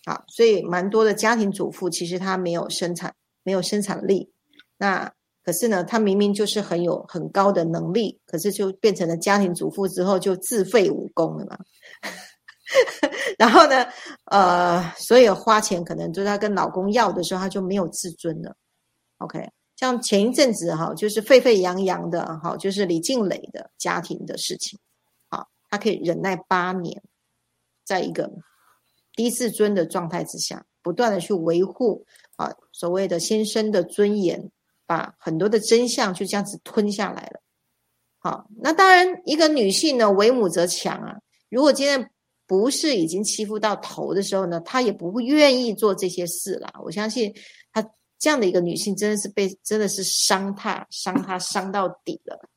[0.07, 4.33] 好，所以蛮多的家庭主妇其实她没有生产，没有生产力。
[4.79, 5.13] 那
[5.47, 11.57] 可是呢，她明明就是很有很高的能力，可是就变成了家庭主妇之后就自废武功了嘛。
[13.39, 13.87] 然后呢，
[14.25, 18.57] 呃，所以花钱可能就是她跟老公要的时候，她就没有自尊了。
[19.19, 19.49] OK。
[19.77, 24.79] 像前一阵子哈，就是沸沸扬扬的哈，就是李静蕾的家庭的事情，
[25.29, 27.03] 啊，她可以忍耐八年，
[27.85, 28.33] 在一个
[29.15, 32.07] 低自尊的状态之下，不断的去维护
[32.37, 34.51] 啊所谓的先生的尊严，
[34.87, 37.41] 把很多的真相就这样子吞下来了。
[38.19, 41.17] 好，那当然一个女性呢，为母则强啊。
[41.51, 42.11] 如果今天
[42.47, 46.73] 不是已经欺负到头的时候呢，她也不会愿意做这些事了。
[46.83, 47.35] 我相信
[47.73, 47.87] 她。
[48.19, 52.49] 这样的一个女性真的是被真的是伤她伤她伤到底了，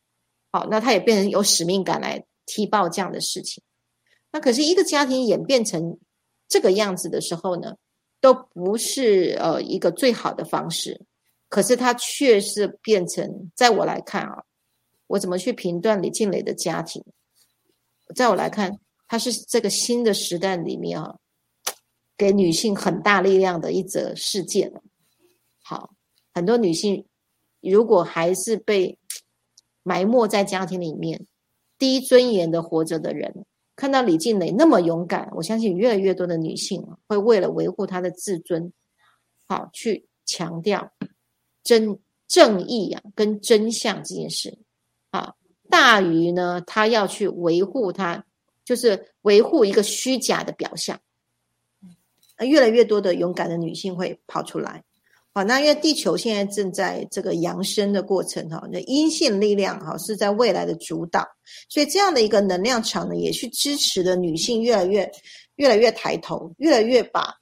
[0.53, 3.61] 好，那她也变成有使命感来踢爆这样的事情。
[4.31, 5.99] 那可是一个家庭演变成
[6.47, 7.75] 这个样子的时候呢，
[8.21, 11.01] 都不是呃一个最好的方式。
[11.49, 14.43] 可是它却是变成，在我来看啊，
[15.07, 17.03] 我怎么去评断李静蕾的家庭？
[18.15, 21.17] 在我来看，它是这个新的时代里面啊，
[22.15, 24.71] 给女性很大力量的一则事件。
[25.63, 25.93] 好，
[26.33, 27.05] 很多女性
[27.61, 28.97] 如果还是被
[29.81, 31.25] 埋没在家庭里面，
[31.77, 38.71] 低尊严的活着的人，看到李静蕾那么勇敢，我相信越来越多的女性会为了维护她的自尊，
[39.47, 40.91] 好去强调
[41.63, 44.57] 真正义啊跟真相这件事，
[45.11, 45.33] 啊
[45.69, 48.23] 大于呢他要去维护他，
[48.65, 50.99] 就是维护一个虚假的表象。
[52.39, 54.81] 越来越多的勇敢的女性会跑出来。
[55.33, 61.27] 好，那因为地球现在正在这个扬升的过程，哈，那阴性力量哈是在未来的主导，
[61.67, 65.09] 所以这样的一个能量场呢，也去支持的女性越来越、
[65.55, 67.35] 越来越抬头，越来越把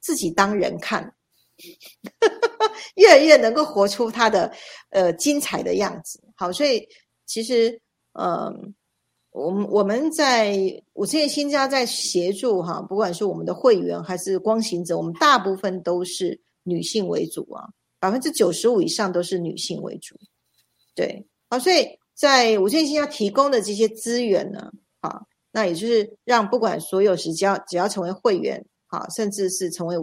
[0.00, 1.12] 自己当人看，
[2.96, 4.52] 越来越能够活出他的
[4.90, 6.20] 呃精彩的样子。
[6.36, 6.86] 好，所以
[7.26, 7.80] 其实
[8.12, 8.52] 呃，
[9.30, 10.56] 我们我们在
[10.94, 17.68] 五次元新家在协助哈，不管是我们的会员还是光行者，我们大部分都是女性为主啊，
[18.00, 20.16] 百分之九十五以上都是女性为主。
[20.94, 29.96] 对，好，所以在五次元新家提供的这些资源呢，啊，那也就是让不管所有时只要只要成为会员，好，甚至是成为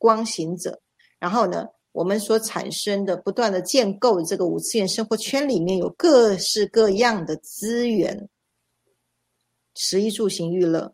[0.00, 0.80] 光行者，
[1.18, 8.28] 然后呢，我们所产生的不断的建构这个五次元生活圈里面有各式各样的资源。
[9.74, 10.92] 食衣住行娱乐、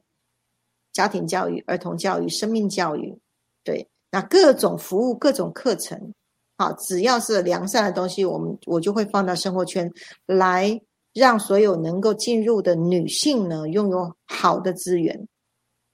[0.92, 3.16] 家庭教育、儿童教育、生命教育，
[3.64, 6.12] 对，那各种服务、各种课程，
[6.58, 9.90] 好，只要是良善的东西，我们我就会放到生活圈
[10.26, 10.78] 来，
[11.14, 15.26] 让所有能够进入的女性呢，拥有好的资源，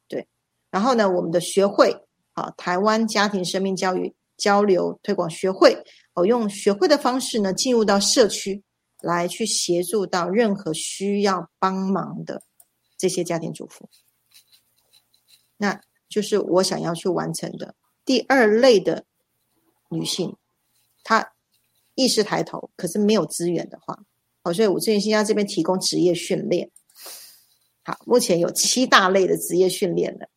[0.08, 0.26] 对。
[0.70, 1.96] 然后呢，我们的学会，
[2.32, 5.76] 好，台湾家庭生命教育交流推广学会，
[6.14, 8.62] 我用学会的方式呢，进入到社区
[9.00, 12.42] 来去协助到任何需要帮忙的。
[12.98, 13.88] 这些家庭主妇，
[15.56, 19.04] 那就是我想要去完成的第二类的
[19.90, 20.36] 女性，
[21.02, 21.32] 她
[21.96, 23.98] 意识抬头，可是没有资源的话，
[24.44, 26.70] 好，所以我最近新加这边提供职业训练，
[27.82, 30.28] 好，目前有七大类的职业训练的，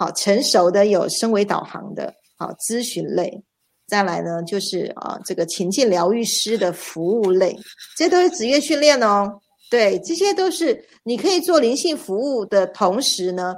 [0.00, 3.44] 好，成熟的有升为导航的，好，咨询类，
[3.86, 7.54] 再来呢就是啊这个情境疗愈师的服务类，
[7.98, 9.30] 这都是职业训练哦。
[9.70, 13.54] 对，这些都是你可以做灵性服务的同时呢，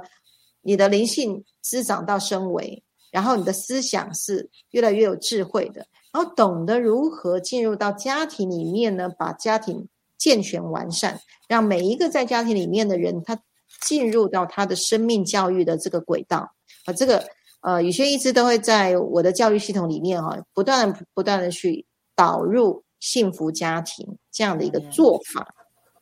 [0.61, 13.39] 你的灵性滋长到升维，然后你的思想是越来越有智慧的，然后懂得如何进入到家庭里面呢，把家庭健全完善，让每一个在家庭里面的人，他
[13.83, 16.49] 进入到他的生命教育的这个轨道
[16.85, 17.23] 啊，这个
[17.61, 25.53] 呃，宇轩一直都会在我的教育系统里面哈，不断不断的去导入幸福家庭这样的一个做法。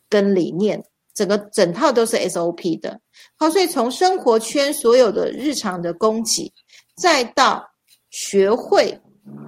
[0.09, 2.99] 跟理念，整个整套都是 SOP 的。
[3.37, 6.51] 好，所以从生活圈所有的日常的供给，
[6.97, 7.65] 再到
[8.09, 8.99] 学会，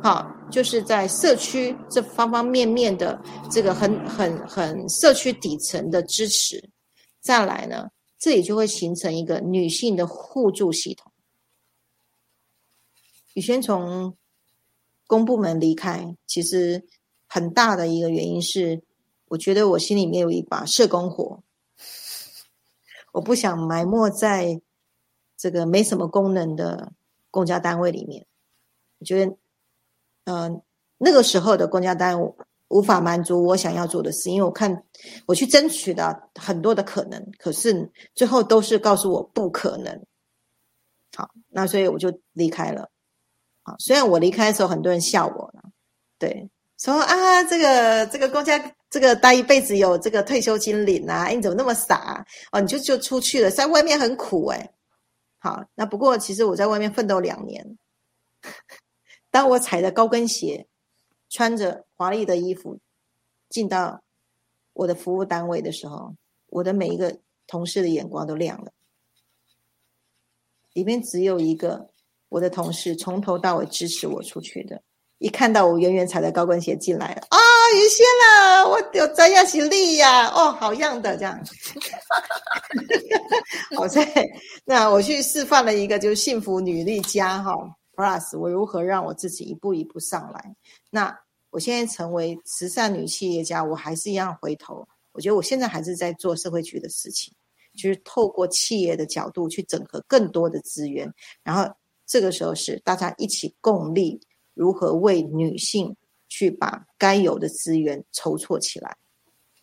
[0.02, 6.64] 好，就是在社区这方方面面的这个很很很社区底层的支持，
[7.20, 7.90] 再来呢，
[8.24, 11.12] 这里就会形成一个女性的互助系统。
[13.34, 14.16] 宇轩从
[15.08, 16.88] 公部门离开，其实
[17.28, 18.82] 很大的一个原因是。
[19.28, 21.42] 我觉得我心里面有一把社工火，
[23.14, 24.62] 我不想埋没在
[25.36, 26.94] 这个没什么功能的
[27.32, 28.28] 公家单位里面。
[29.00, 29.36] 我觉得，
[30.26, 30.62] 嗯，
[31.00, 32.32] 那个时候的公家单位
[32.74, 34.84] 无法满足我想要做的事，因为我看
[35.28, 40.06] 我去争取的很多的可能，可是最后都是告诉我不可能。
[41.16, 42.90] 好，那所以我就离开了。
[43.62, 45.64] 好，虽然我离开的时候很多人笑我了，
[46.18, 46.50] 对。
[46.80, 48.60] 说啊，这个这个公家
[48.90, 51.28] 这个待一辈子有这个退休金领啊？
[51.28, 52.60] 你怎么那么傻哦？
[52.60, 54.70] 你就就出去了，在外面很苦哎。
[55.38, 57.78] 好，那不过其实我在外面奋斗两年，
[59.32, 60.66] 当我踩着高跟鞋，
[61.34, 62.78] 穿着华丽的衣服
[63.50, 64.04] 进到
[64.74, 66.14] 我的服务单位的时候，
[66.46, 67.18] 我的每一个
[67.48, 68.72] 同事的眼光都亮了。
[70.74, 71.90] 里面只有一个
[72.30, 74.80] 我的同事从头到尾支持我出去的。
[75.18, 77.38] 一看到我远远踩着高跟鞋进来了啊，
[77.76, 81.42] 于仙啊，我有摘下行李呀，哦，好样的，这样，
[83.76, 84.06] 好在
[84.66, 87.54] 那我去示范了一个就是幸福女力家哈
[87.96, 90.56] ，plus 我如何让我自己一步一步上来。
[90.90, 91.18] 那
[91.54, 97.32] 我现在成为慈善女企业家，我还是一样回头，我觉得我现在还是在做社会局的事情，
[97.76, 101.14] 就是透过企业的角度去整合更多的资源，
[101.44, 101.72] 然后
[102.08, 104.20] 这个时候是大家一起共力。
[104.56, 105.96] 如何为女性
[106.30, 108.96] 去把该有的资源筹措起来，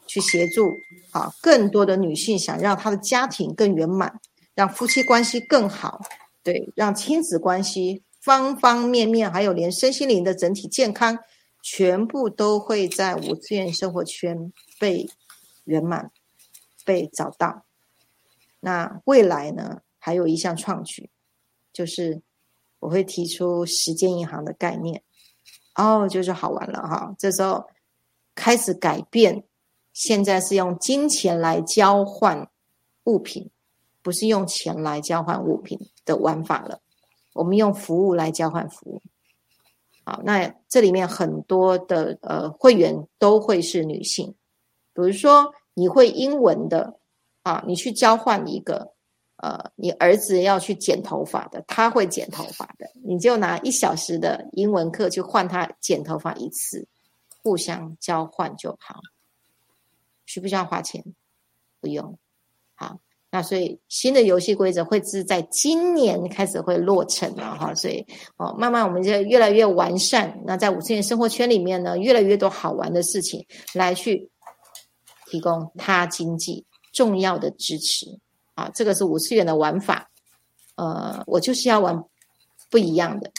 [0.04, 0.68] 去协助
[1.12, 4.12] 啊更多的女性想让她的家庭更圆满，
[4.52, 6.00] 让夫妻关系更好，
[6.42, 11.16] 对，让亲子关系方方面面，还有连身心灵的整体健康，
[11.62, 15.08] 全部都会在五次元生活圈被
[15.64, 16.10] 圆满
[16.84, 17.64] 被找到。
[18.60, 21.10] 那未来呢，还有一项创举，
[21.72, 22.22] 就是。
[22.80, 25.02] 我会提出时间银行的概念，
[25.74, 27.14] 哦，就是好玩了哈。
[27.18, 27.66] 这时候
[28.34, 29.44] 开始改变，
[29.92, 32.48] 现在是用金钱来交换
[33.04, 33.50] 物品，
[34.00, 36.80] 不是用钱来交换物品的玩法了。
[37.34, 39.02] 我们用服务来交换服务。
[40.04, 44.34] 好，那这里面很多的呃会员都会是女性，
[44.92, 46.98] 比如说你会英文的
[47.42, 48.92] 啊，你去交换一个
[49.36, 56.86] 呃，你儿子要去剪头发的，他会剪头发的，你就拿一小时的英文课去换他剪头发一次，
[57.42, 59.00] 互相交换就好。
[60.26, 61.04] 需不需要花钱？
[61.80, 62.18] 不用。
[62.74, 62.98] 好，
[63.32, 68.04] 那所以新的游戏规则会是在今年开始会落成了哈，所以
[68.36, 70.36] 哦，慢慢我们就越来越完善。
[70.44, 74.28] 那在五次元生活圈里面呢，越来越多好玩的事情来去
[75.26, 78.06] 提供他经济重要的支持。
[78.56, 80.10] 啊，这个是五次元的玩法，
[80.74, 82.04] 呃，我就是要玩
[82.68, 83.30] 不一样的，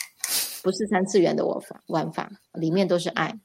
[0.64, 3.38] 不是三次元的玩法，玩法里面都是爱。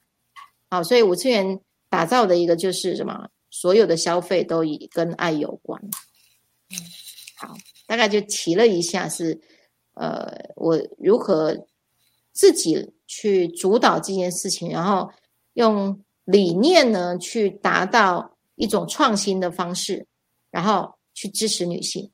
[0.69, 3.27] 好，所以五次元打造的一个就是什么？
[3.49, 5.81] 所有的消费都以跟爱有关。
[7.37, 7.55] 好，
[7.85, 9.39] 大概就提了一下，是
[9.93, 11.55] 呃，我如何
[12.33, 15.09] 自己去主导这件事情，然后
[15.53, 20.05] 用理念呢去达到一种创新的方式，
[20.51, 20.95] 然后。
[21.19, 22.11] 去支持女性，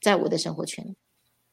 [0.00, 0.96] 在我的生活圈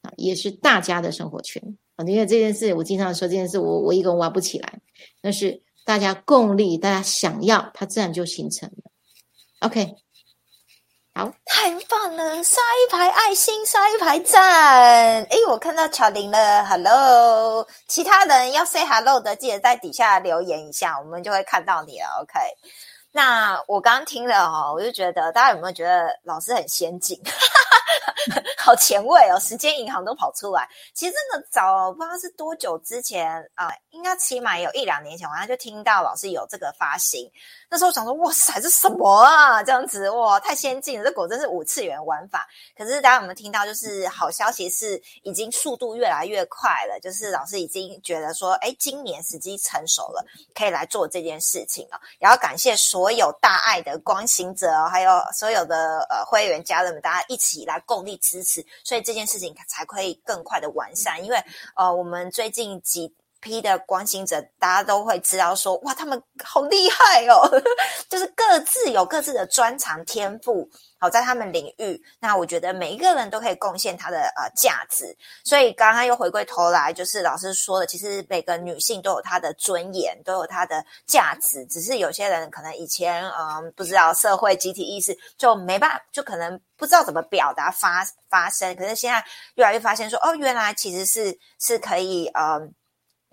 [0.03, 1.61] 啊，也是大家的生活圈
[1.97, 2.05] 啊。
[2.05, 4.79] 因为这件事，我经常说这件事，我我一个人玩不起来，
[5.19, 8.89] 但是大家共力，大家想要，它自然就形成了。
[9.59, 9.93] OK，
[11.15, 12.43] 好，太棒了！
[12.43, 14.41] 刷一排爱心，刷一排赞。
[15.25, 22.07] 哎，我看到巧玲了，Hello，其他人要 say Hello 的，记得在底下留言一下，我们就会看到你了。
[22.21, 22.39] OK。
[23.11, 27.21] 那我刚刚听了哦，我就觉得大家有没有觉得老师很先进？
[28.63, 29.37] 好前卫哦！
[29.41, 30.65] 时间银行都跑出来。
[30.93, 37.29] 其实这个早不知道是多久之前啊，应该起码有一两年前，好像就听到老师有这个发行。
[37.69, 39.61] 那时候想说，哇塞，这什么啊？
[39.61, 41.03] 这样子哇，太先进了！
[41.03, 42.47] 这果真是五次元玩法。
[42.77, 43.65] 可是大家有没有听到？
[43.65, 46.97] 就是好消息是，已经速度越来越快了。
[47.01, 51.99] 就是老师已经觉得说，哎，今年时机成熟了，可以来做这件事情了。
[52.19, 58.52] 也要感谢所有大爱的光行者，还有所有的呃会员家人们，大家一起来共力支持。
[58.83, 61.37] 所以这件事情才可以更快的完善，因为
[61.75, 67.47] 呃，我们最近几批的关心者，大家都会知道说，哇，他们好厉害哦，
[68.09, 70.67] 就是各自有各自的专长天赋。
[70.97, 75.13] 好，在他们领域，那我觉得每一个人都可以贡献他的呃价值。
[75.43, 81.65] 所以刚刚又回归头来，就是老师说的，其实每个女性都有她的尊严，都有她的价值。
[81.65, 88.73] 只是有些人可能以前嗯不知道社会集体意识，就没办法，就可能不知道怎么表达发发声。
[88.77, 89.21] 可是现在
[89.55, 92.73] 越来越发现说，哦，原来其实是是可以嗯。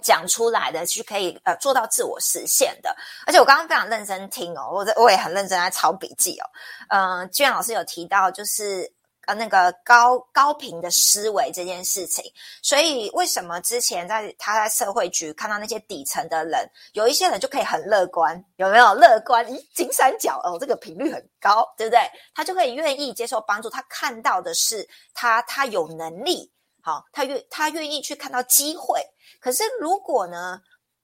[0.02, 2.94] 讲出来的是可以呃做到自我实现的，
[3.26, 6.46] 而且我刚刚非常认真听哦，我我也很认真在抄笔记哦。
[6.88, 8.90] 嗯，居然老师有提到就是
[9.26, 12.24] 呃那个高高频的思维这件事情，
[12.62, 19.46] 所以为什么之前在他在社会局看到那些底层的人，有一些人就可以很乐观，有没有乐观？
[19.46, 22.00] 咦，金三角哦，这个频率很高，对不对？
[22.34, 26.50] 他就可以愿意接受帮助，他看到的是他他有能力，
[26.82, 29.00] 好，他愿他愿意去看到机会。
[29.42, 30.62] 可是如果呢，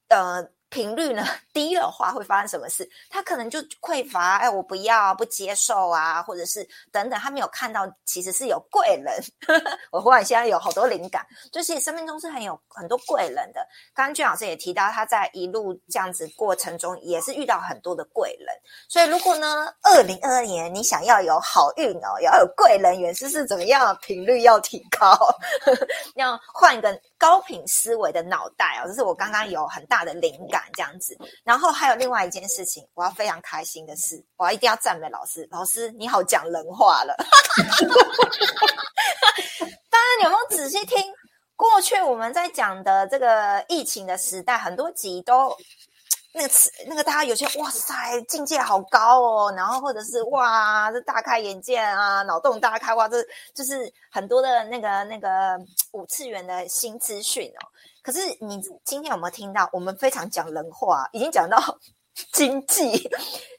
[0.09, 0.51] 呃。
[0.69, 2.89] 频率呢 低的话会发生什么事？
[3.09, 9.15] 他可能就匮乏，哎，我不要，不接受啊，或者是等等，他没有看到其实是有贵人。
[9.91, 13.67] 我忽然现在有好多灵感，就是生命中是很有很多贵人的。
[13.95, 18.49] 刚刚俊老师也提到，他在一路这样子过程中也是遇到很多的贵人。
[18.89, 23.97] 所以如果呢，二零二二年你想要有好运哦，要有贵人缘，是是怎么样？
[24.03, 25.17] 频率要提高，
[26.17, 28.87] 要换一个高频思维的脑袋哦。
[28.87, 30.66] 这是我刚刚有很大的灵感。
[30.75, 35.47] 这样子，然后还有另外一件事情，我要非常开心的是，我要一定要赞美老师。
[35.51, 37.17] 老师，你好讲人话了。
[39.91, 40.99] 大家有没有仔细听？
[41.57, 45.57] 过去我们在讲的这个疫情的时代，很多集都
[46.37, 53.17] 那个词，那个大家有些哇塞，境界好高哦，然后或者是哇，这大开眼界啊，脑洞大开哇，这
[53.55, 55.59] 就是很多的那个那个
[55.93, 57.65] 五次元的新资讯哦。
[58.03, 59.67] 可是你今天有没有听到？
[59.73, 61.57] 我们非常讲人话，已经讲到
[62.33, 63.11] 经济，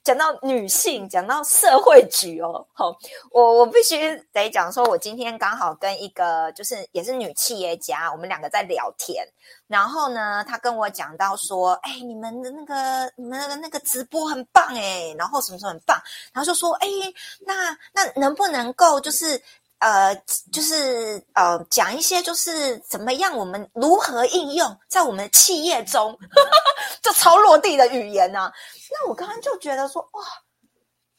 [0.04, 2.66] 讲到女性，讲到社会局哦。
[2.74, 2.98] 好，
[3.32, 9.28] 我我必须得讲说，我今天刚好跟一个就是也是女企业家，我们两个在聊天。
[9.68, 16.02] 然后呢，她跟我讲到说，哎，你们的那个你们的那个直播很棒哎，然后什么什么很棒，
[16.34, 16.88] 然后就说，哎，
[17.42, 19.42] 那那能不能够就是。
[19.80, 20.16] 呃，
[20.52, 26.18] 就是呃，讲一些就是怎么样，我们如何应用在我们企业中，
[27.04, 28.52] 就超落地的语言呢？
[28.92, 30.24] 那我刚刚就觉得说，哇，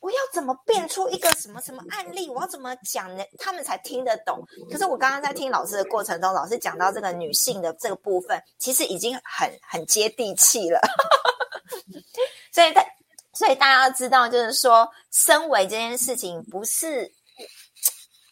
[0.01, 2.29] 我要怎么变出一个什么什么案例？
[2.29, 3.23] 我要怎么讲呢？
[3.39, 4.45] 他们才听得懂。
[4.69, 10.81] 可是我刚刚在听老师的过程中，老师讲到这个女性的这个部分，其实已经很很接地气了。
[12.53, 12.85] 所以，大
[13.35, 17.13] 所以大家知道，就是说，身为这件事情不是。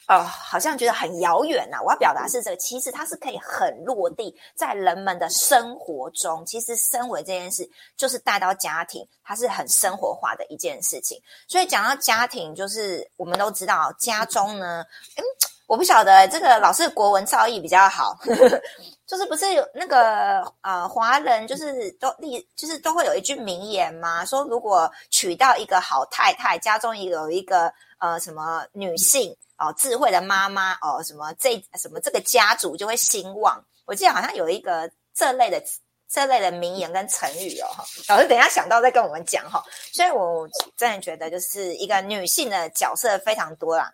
[0.09, 1.79] 哦，好像觉得很遥远呐。
[1.85, 6.47] 我要表达是这个，其实它是可以很落地在人们的生活中。
[6.47, 11.21] 其实身为这件事，就是带到家庭，它是很生活化的一件事情。
[11.49, 14.85] 所以讲到家庭，就是我们都知道，家中呢，
[15.17, 15.25] 嗯，
[15.67, 18.17] 我不晓得这个老师国文造诣比较好，
[19.09, 29.37] 就是不是有那个呃华人就是都立就是都会有一句名言嘛，说如果娶到一个好太太，家中有一个呃什么女性。
[29.59, 33.65] 哦，智慧的妈妈哦，什么这什么这个家族就会兴旺。
[33.87, 35.63] 我记得好像有一个这类的
[36.09, 37.67] 这类的名言跟成语哦，
[38.09, 39.65] 老师等一下想到再跟我们讲哈。
[39.93, 43.91] 所以我真的觉得就是一个女性的角色非常多啦。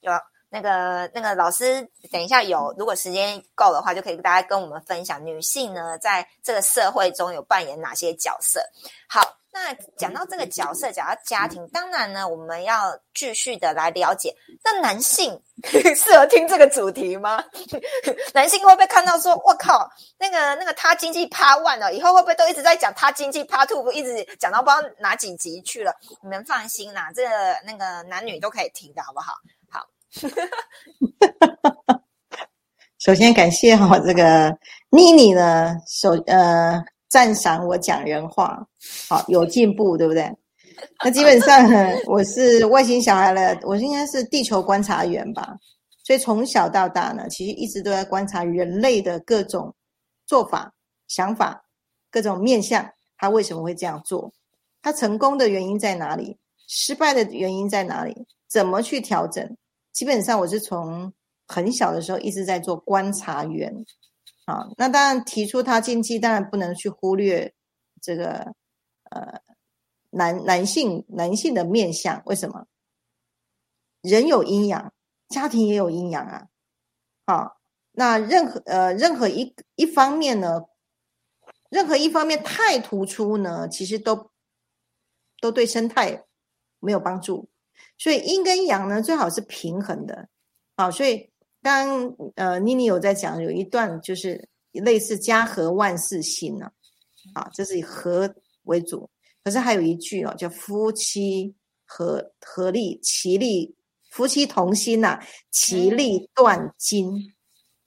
[0.00, 0.12] 有
[0.48, 8.60] 那个那个老师等一下有如果时间够的话，就可以跟大家跟我们分享女性呢在这个社会中有扮演哪些角色。
[9.08, 9.20] 好。
[9.54, 14.34] 那讲到这个角色，讲到家庭，当然呢，我们要继续的来了解。
[14.64, 15.38] 那男性
[15.94, 17.44] 适合听这个主题吗？
[18.32, 19.86] 男性会不会看到说，我靠，
[20.18, 25.94] 那个那个他经济趴 one 了，以后会不会都一直在讲他经济趴 two，一直讲到不知道哪几集去了？
[26.22, 27.30] 你们放心啦，这个
[27.66, 29.34] 那个男女都可以听的好不好？
[29.70, 29.86] 好。
[32.98, 34.56] 首先感谢哈这个
[34.88, 36.82] 妮妮呢，首呃。
[37.12, 38.66] 赞赏我讲人话，
[39.06, 40.34] 好有进步，对不对？
[41.04, 41.70] 那基本上
[42.08, 45.54] 我是外星小孩了，我应该是地球观察员吧。
[46.04, 49.74] 所以从小到大呢，其实一直都在观察人类的各种
[50.26, 50.72] 做法、
[51.06, 51.62] 想法、
[52.10, 54.32] 各种面相，他为什么会这样做？
[54.80, 56.38] 他成功的原因在哪里？
[56.66, 58.26] 失败的原因在哪里？
[58.48, 59.54] 怎么去调整？
[59.92, 61.12] 基本上我是从
[61.46, 63.70] 很小的时候一直在做观察员。
[64.44, 67.54] 啊，那当然提出他禁忌，当然不能去忽略
[68.00, 68.52] 这个
[69.10, 69.40] 呃
[70.10, 72.20] 男男性男性的面相。
[72.26, 72.66] 为什么？
[74.00, 74.92] 人有阴阳，
[75.28, 76.48] 家庭也有阴阳啊。
[77.24, 77.60] 好，
[77.92, 80.62] 那任何呃任何一一方面呢，
[81.70, 84.32] 任何一方面太突出呢，其实都
[85.40, 86.24] 都对生态
[86.80, 87.48] 没有帮助。
[87.96, 90.28] 所以阴跟阳呢，最好是平衡的。
[90.76, 91.31] 好，所以。
[91.62, 96.70] 刚呃，妮妮有在讲，有一段就是类似家和万事兴呢，
[97.34, 98.32] 啊，这是以和
[98.64, 99.08] 为主。
[99.44, 101.54] 可是还有一句哦，叫夫妻
[101.84, 103.74] 和合力，其利，
[104.10, 105.18] 夫妻同心呐，
[105.50, 107.12] 其利断金。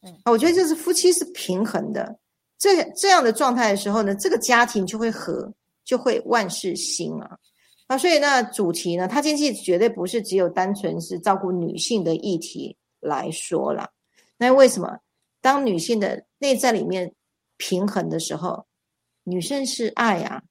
[0.02, 2.18] 嗯，我觉得就是夫妻是平衡的，
[2.58, 5.52] 这这样的状态的时候呢，这个家庭就会和，
[5.84, 7.38] 就会万事兴啊。
[7.88, 12.78] 啊，所以那主题呢，它经济绝对不是只有单纯是照顾女性的议题。
[13.06, 13.92] 来说了，
[14.38, 15.00] 那为什么
[15.42, 17.14] 当女性的内在里面
[17.58, 18.66] 平衡的时候，
[19.24, 20.42] 女生是爱啊，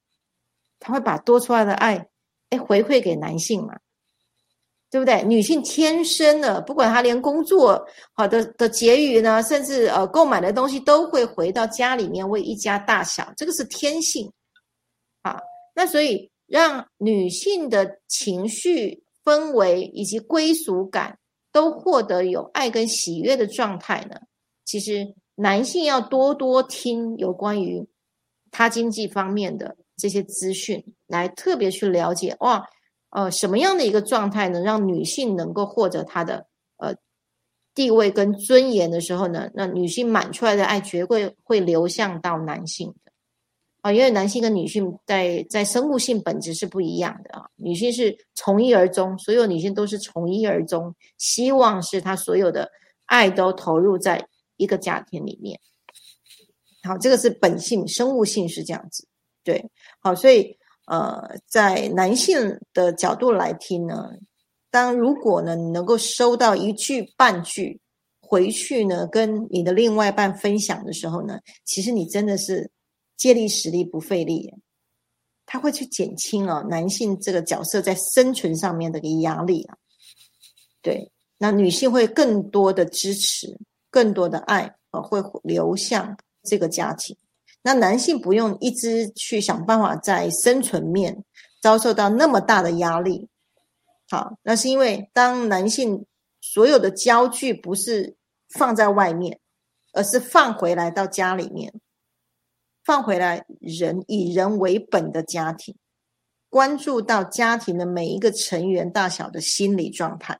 [0.79, 2.07] 她会把多出来的爱，
[2.49, 3.77] 哎回馈给男性嘛，
[4.89, 5.21] 对不对？
[5.23, 14.31] 女性天生的，不管她连工作好的的结余呢，甚至呃购买的东西，都会回到家里面为一家大小，这个是天性
[15.21, 15.39] 啊。
[15.75, 21.19] 那所以让女性的情绪氛围以及归属感。
[21.55, 24.19] 都获得有爱跟喜悦的状态呢？
[24.65, 27.87] 其实男性要多多听有关于
[28.51, 32.61] 他经济方面的这些资讯，来特别去了解哇，
[33.11, 36.45] 呃，什么样的一个状态能让女性能够获得她的
[36.75, 36.93] 呃
[37.73, 39.49] 地位跟尊严的时候呢？
[39.53, 42.93] 那女性满出来的爱绝对会流向到男性。
[43.85, 47.45] 啊，因为男性跟女性在在生物性本质是不一样的啊。
[47.55, 52.67] 女性是从一而终，所有女性都是从一而终，希望是她所有的
[53.05, 54.27] 爱都投入在
[54.57, 55.59] 一个家庭里面。
[56.81, 59.07] 好，这个是本性，生物性是这样子。
[59.43, 59.63] 对，
[59.99, 60.57] 好，所以
[60.87, 64.09] 呃，在男性的角度来听呢，
[64.71, 67.79] 当如果呢你能够收到一句半句
[68.19, 72.67] 回去呢，跟你的另外一半分享的时候呢，其实你真的是。
[73.17, 74.53] 借力使力不费力，
[75.45, 79.77] 他会去减轻哦男性这个角色在生存上面的一个压力啊。
[80.81, 83.57] 对，那女性会更多的支持，
[83.89, 87.15] 更多的爱啊，会流向这个家庭。
[87.61, 91.23] 那男性不用一直去想办法在生存面
[91.61, 93.27] 遭受到那么大的压力。
[94.07, 96.05] 好，那是因为当男性
[96.41, 98.15] 所有的焦距不是
[98.49, 99.39] 放在外面，
[99.93, 101.73] 而是放回来到家里面。
[102.85, 105.75] 放回来，人以人为本的家庭，
[106.49, 110.39] 关注到家庭的每一个成员大小的心理状态、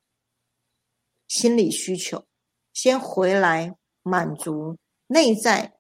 [1.28, 2.24] 心理需求，
[2.72, 3.74] 先回来
[4.04, 4.78] 满足
[5.08, 5.74] 内在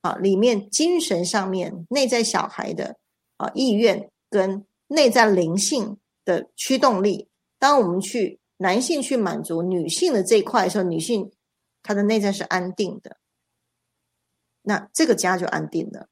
[0.00, 2.96] 啊里面精神上面内在小孩的
[3.36, 7.28] 啊意愿跟内在灵性的驱动力。
[7.58, 11.30] 当我们去男性去满足女性的这一块的时候，女性
[11.82, 13.18] 她的内在是安定的，
[14.68, 16.08] 那这个家就安定了。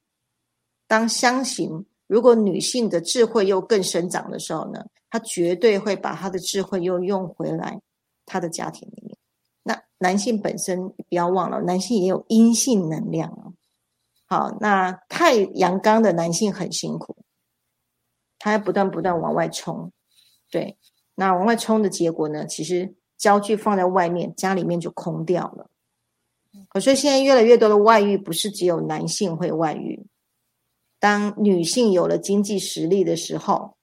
[0.87, 7.81] 当相形，如果女性的智慧又更生长的时候呢，她绝对会把她的智慧又用回来
[8.25, 9.19] 她的家庭里面。
[9.65, 13.51] 那男性本身不要忘了，男性也有阴性能量啊。
[14.27, 17.17] 好，那太阳刚的男性很辛苦，
[18.39, 19.91] 他要不断不断往外冲，
[20.49, 20.79] 对，
[21.17, 25.71] 那往外冲的结果呢，其实焦距放在外面，家里面就空掉了。
[26.81, 30.07] 所以现在越来越多的外遇，不是只有男性会外遇。
[30.99, 33.77] 当女性有了经济实力的时候，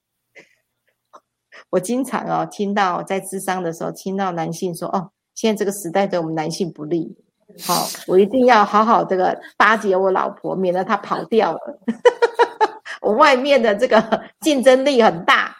[1.69, 7.15] 我经常哦听到在智商的时候听到男性说：“哦，现在这个时代对我们男性不利。”
[7.61, 11.59] 好，我一定要好好这个巴结我老婆，免得她跑掉了。
[13.01, 15.57] 我外面的这个竞争力很大。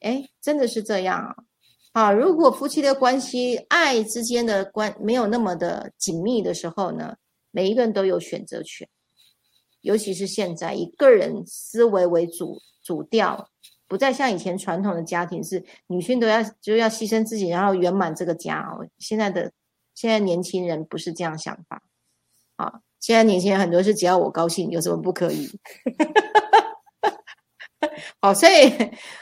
[0.00, 1.34] 哎，真的是这样啊
[1.92, 2.12] 啊！
[2.12, 7.16] 如果夫妻的关系、爱之间的关没有那么的紧密的时候呢，
[7.50, 8.88] 每一个人都有选择权。
[9.80, 13.48] 尤其是现在以个人思维为主主调，
[13.86, 18.86] 不再像以前传统的家庭是女性都要就要牺牲自己，然后圆满这个家哦。
[18.98, 19.52] 现在的
[19.94, 21.82] 现在年轻人不是这样想法
[22.56, 22.80] 啊！
[23.00, 25.48] 现在年轻人很多是只要我高兴，有什么不可以？
[28.20, 28.72] 好，所以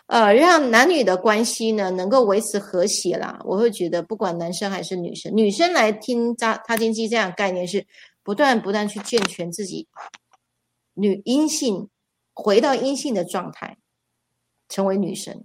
[0.06, 3.40] 呃，让男女的关系呢能够维持和谐啦。
[3.44, 7.86] 我会觉得，不管男生还是女生，女生来听扎他经济这样概念是
[8.22, 9.88] 不断不断去健全自己。
[10.94, 11.88] 女阴性
[12.32, 13.76] 回到阴性的状态，
[14.68, 15.44] 成为女神。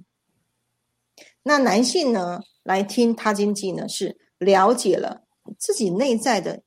[1.44, 2.42] 那男性呢？
[2.64, 5.24] 来听他经济呢，是了解了
[5.58, 6.62] 自己内在的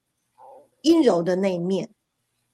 [0.82, 1.90] 阴柔的那一面，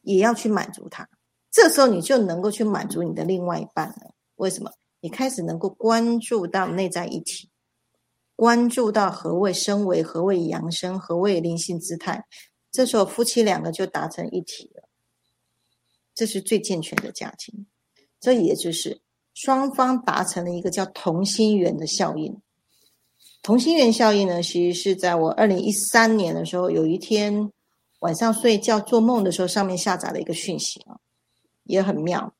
[0.03, 1.09] 也要去满足他。
[1.51, 4.15] 这时候你就能够去满足你的另外一半了。
[4.37, 4.71] 为什么？
[5.01, 7.49] 你开始能够关注到内在一体，
[8.37, 12.25] 关注到何谓生为，何谓阳生，何谓灵性姿态。
[12.71, 14.89] 这时候夫妻两个就达成一体了。
[16.15, 17.67] 这是最健全的家庭，
[18.21, 19.01] 这也就是
[19.33, 22.41] 双方达成了一个叫同心圆的效应。
[23.43, 27.51] 同心圆效应呢，其实是在我二零一三年的时候，有一天
[28.01, 31.00] 晚上睡觉做梦的时候，上面下载了一个讯息啊，
[31.71, 32.35] 也很妙。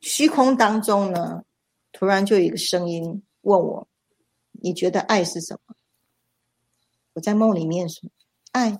[0.00, 1.44] 虚空当中呢，
[1.92, 3.88] 突然就有一个声音问我
[4.62, 5.74] ：“你觉得爱是什么？”
[7.14, 8.08] 我在梦里面说
[8.52, 8.78] ：“爱，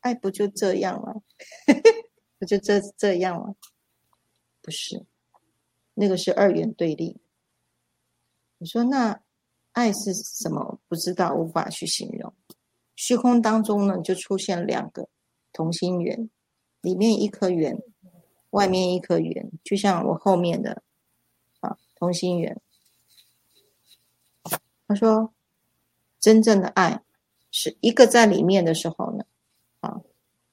[0.00, 1.22] 爱不就这样吗？”
[2.46, 3.54] 就这这样了，
[4.60, 5.06] 不是，
[5.94, 7.16] 那个是二元对立。
[8.58, 9.18] 你说那
[9.72, 10.78] 爱是什么？
[10.88, 12.34] 不知道，无法去形容。
[12.96, 15.08] 虚空当中呢，就出现两个
[15.54, 16.28] 同心圆，
[16.82, 17.80] 里面一颗圆，
[18.54, 20.82] 外面一颗圆，就像我后面的
[21.60, 22.60] 啊同心圆。
[24.88, 25.32] 他说，
[26.18, 27.02] 真正的爱
[27.50, 29.24] 是一个在里面的时候呢，
[29.80, 30.00] 啊，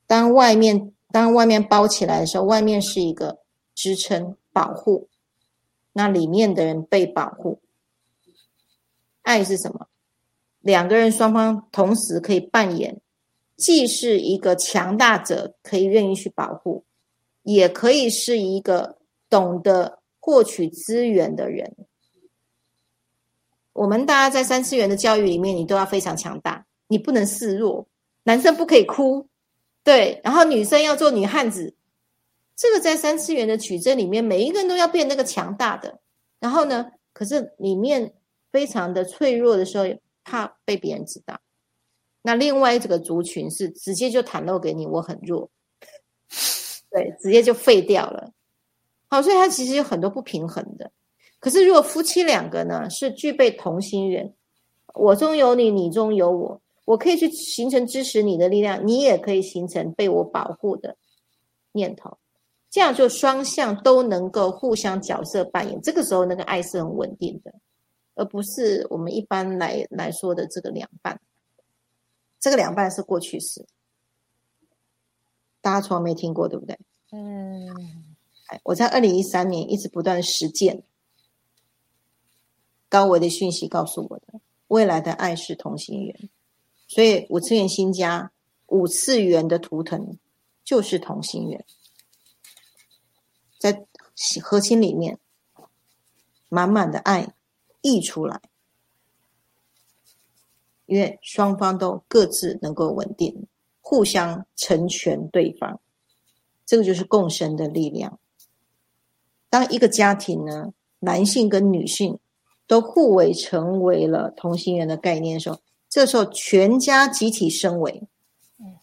[0.06, 0.94] 当外面。
[1.14, 3.40] 当外面包起来的时候，外面是一个
[3.76, 5.10] 支撑保护，
[5.92, 7.60] 那里面的人被保护。
[9.22, 9.90] 爱是什么？
[10.62, 13.02] 两个人双方同时可以扮演，
[13.58, 16.86] 既是一个强大者，可以愿意去保护，
[17.44, 18.98] 也可以是一个
[19.30, 21.76] 懂得获取资源的人。
[23.74, 27.88] 我们大家在三次元的教育里面，你都要非常强大，你不能示弱，
[28.24, 29.28] 男生不可以哭。
[29.84, 31.74] 对，然后女生要做女汉子，
[32.56, 36.00] 这个在三次元的矩阵里面，每一个人都要变那个强大的。
[36.40, 38.14] 然后呢，可是里面
[38.52, 39.86] 非常的脆弱的时候，
[40.24, 41.40] 怕被别人知道。
[42.22, 45.50] 那另外这个族群是直接就袒露给你，我很弱，
[46.92, 48.32] 对，直接就废掉了。
[49.08, 50.92] 好，所以它其实有很多不平衡的。
[51.40, 54.34] 可是如果夫妻两个呢，是具备同心圆，
[54.94, 56.62] 我中有你，你中有我。
[56.86, 60.98] 我可以去形成支持你的力量，你也可以形成被我保护的
[61.72, 62.18] 念头，
[62.70, 65.82] 这样就双向都能够互相角色扮演。
[65.82, 67.54] 这个时候，那个爱是很稳定的，
[68.16, 71.18] 而不是我们一般来来说的这个两半。
[72.40, 73.66] 这个两半是过去式，
[75.62, 76.78] 大家从来没听过，对不对？
[77.12, 77.70] 嗯。
[78.48, 80.84] 哎，我在二零一三年一直不断实践
[82.90, 86.30] 高维的讯息，告诉我的未来的爱是同心圆。
[86.88, 88.34] 所以五次元新家，
[88.68, 90.18] 五次元的图腾
[90.66, 91.66] 就是同心圆，
[93.58, 93.86] 在
[94.42, 95.18] 核心里面
[96.50, 97.34] 满满的爱
[97.82, 98.42] 溢出来，
[100.86, 103.48] 因为双方都各自能够稳定，
[103.92, 105.82] 互相成全对方，
[106.66, 108.18] 这个就是共生的力量。
[109.50, 112.18] 当一个家庭呢，男性跟女性
[112.68, 118.08] 都互为成为了同心圆的概念的时候，这时候全家集体升维，
[118.60, 118.80] 嗯，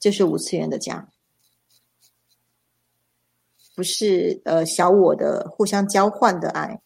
[0.00, 1.08] 这是五次元的家，
[3.76, 6.80] 不是呃小我的互相交换的爱。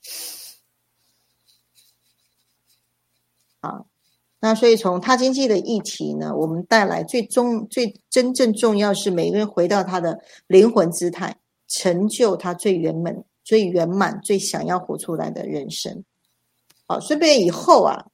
[3.61, 3.87] 啊，
[4.41, 11.37] 那所以从他经济的议题呢，我们带来最终最真正重要是每个人回到他的灵魂姿态，
[11.69, 13.25] 成就他最圆满。
[13.43, 16.05] 最圆满、最想要活出来的人生，
[16.87, 18.07] 好，顺便以后啊，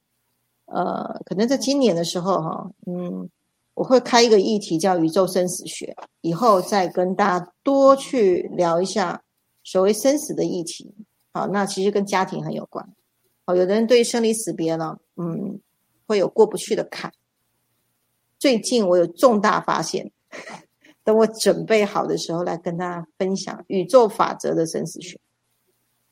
[0.65, 3.29] 呃，可能在今年的时候哈，嗯，
[3.75, 9.21] 我会开一个议题叫宇宙生死学，以后再跟大家多去聊一下
[9.63, 10.91] 所谓生死的议题。
[11.33, 12.87] 好，那其实跟家庭很有关。
[13.45, 15.59] 好，有的人对生离死别呢，嗯，
[16.07, 17.13] 会有过不去的坎。
[18.39, 20.11] 最近我有重大发现。
[21.03, 25.17] 等我准备好的时候，来跟大家分享宇宙法则的生死学。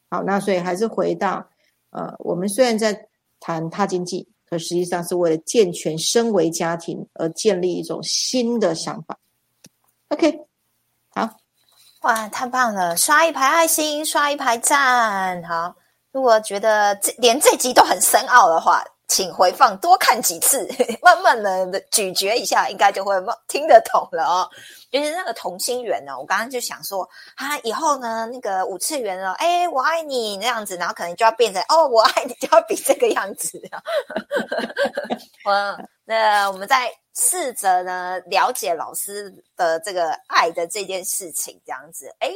[0.09, 1.45] 好，那所以还是回到，
[1.89, 3.09] 呃，我们虽然在
[3.41, 9.19] 谈踏经济，可实际上是为了健全身为家庭而建立一种新的想法。
[10.07, 10.39] OK，
[11.09, 11.29] 好，
[12.03, 12.95] 哇，太棒了！
[12.95, 15.43] 刷一排爱心，刷一排赞。
[15.43, 15.75] 好，
[16.13, 18.81] 如果觉得这连这集都很深奥的话。
[19.07, 20.67] 请回放多看几次，
[21.01, 23.15] 慢慢的咀嚼一下，应该就会
[23.47, 24.49] 听得懂了哦。
[24.91, 33.61] 就是那个同心圆呢，我刚刚就想说，啊，以后呢，那个五次元哦，哎，我爱你那样子，然后可能就要变成哦，我爱你就要比这个样子。
[35.45, 42.31] 嗯，那我们再试着呢了解老师的这个爱的这件事情，这样子，哎。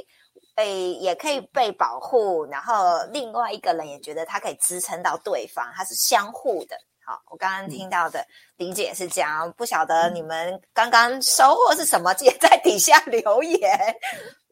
[0.59, 6.75] 被也可以被保护，然后另外一个人也觉得他可以支撑到对方，他是相互的。
[7.05, 8.25] 好，我刚刚听到的
[8.57, 12.13] 理解是这样，不晓得你们刚刚收获是什么？
[12.19, 13.95] 记得在底下留言，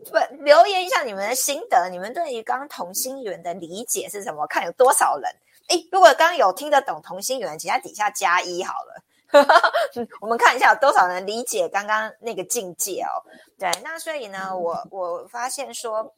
[0.05, 4.47] 不留言一下你们的心得，你们对于刚刚同心圆的理解是什么？
[4.47, 5.30] 看有多少人？
[5.68, 9.03] 诶，如果刚刚有听得懂同心圆，请在底下加一好了。
[10.21, 13.11] 我们看一下有多少人理解刚刚那个境界哦。
[13.59, 16.13] 对，那所以呢，我我发现说，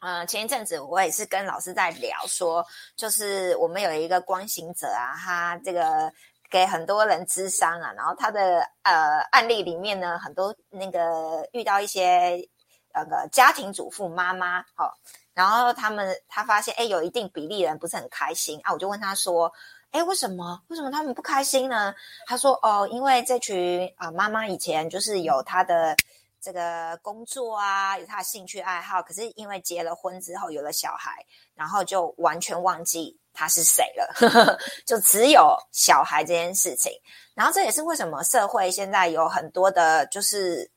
[0.00, 2.64] 呃，前一阵子我也是跟老师在聊说，
[2.96, 6.12] 就是我们有一个光行者啊，他这个
[6.50, 12.46] 给很多人咨商啊，然后他的呃案例里面呢，很多那个遇到一些
[12.92, 14.94] 那个家庭主妇妈妈，好，
[15.32, 19.52] 然后他们他发现哎，有一定比例人不是很开心啊，我就问他说。
[19.94, 20.60] 哎，为什么？
[20.66, 21.94] 为什么他们不开心呢？
[22.26, 25.96] 他说：“哦，因为这群啊妈妈以前就是有她的
[26.40, 31.24] 这个工作啊，有她的兴趣爱好，可是因为结了婚之后有了小孩，
[31.54, 36.90] 然后就完全忘记她是谁了， 就只有小孩这件事情。
[37.32, 40.68] 然后这也是为什么社会现在有很多的，就是。”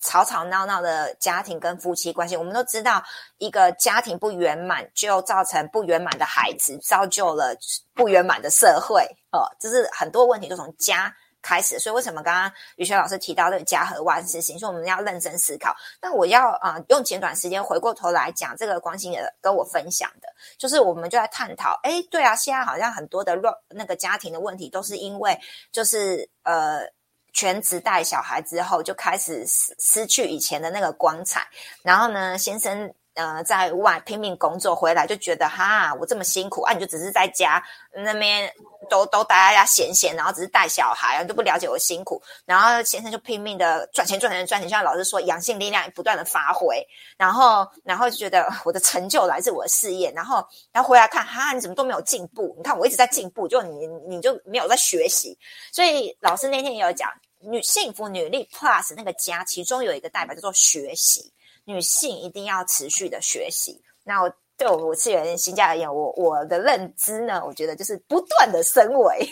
[0.00, 3.02] 吵吵闹闹的家庭跟夫妻关系，我们都知道，
[3.38, 7.54] 一个家庭不圆满，就造成不圆满的孩子，造就了
[7.94, 9.02] 不圆满的社会。
[9.30, 11.78] 哦，就是很多问题都从家开始。
[11.78, 15.76] 所以，为什么刚刚宇轩老师提到这个家和万事兴，说我们要认真思考。
[16.00, 21.78] 那我要啊，用简短时间回过头来讲，这个关心的跟我分享的，就是我们就在探讨。
[21.82, 25.38] 哎，对啊，现在好像很多的乱那个家庭的问题，都是因为
[25.70, 26.90] 就是呃。
[27.32, 31.46] 全职带小孩之后，就开始失失去以前的那个光彩。
[31.82, 38.52] 然后呢，先生呃在外拼命工作，回来就觉得哈，我这么辛苦啊，你就只是在家那边
[38.88, 42.22] 都都待在家闲闲，然后只是带小孩，都不了解我辛苦。
[42.44, 46.86] 然后先生就拼命的赚钱赚钱赚钱，像老师说，阳性力量不断的发挥。
[47.16, 50.12] 然后然后就觉得我的成就来自我的事业。
[50.14, 52.54] 然后然后回来看哈，你怎么都没有进步？
[52.56, 55.38] 你看我一直在进步，就你你就没有在学习。
[55.72, 57.10] 所以老师那天也有讲。
[57.42, 61.32] 女幸福女力 Plus 那个家，其中有一个代表叫做学习，
[61.70, 63.80] 女性一定要持续的学习。
[64.02, 69.30] 那我对我我次元新家而言，我我的认知呢，我觉得就是不断的升维。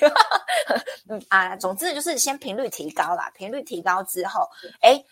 [1.10, 4.48] 嗯啊，总之就是先频率提高啦，频率提高之后，
[4.80, 5.02] 哎，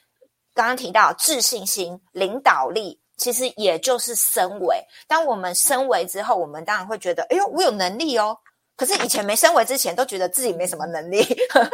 [0.54, 4.80] 刚刚提到自信心、领导力，其实也就是升维。
[5.08, 8.38] 当我们升维之后，我们当然会觉得，哎呦，我有能力哦。
[8.76, 11.26] 可是以前没升维之前，都觉得自己没什么能力，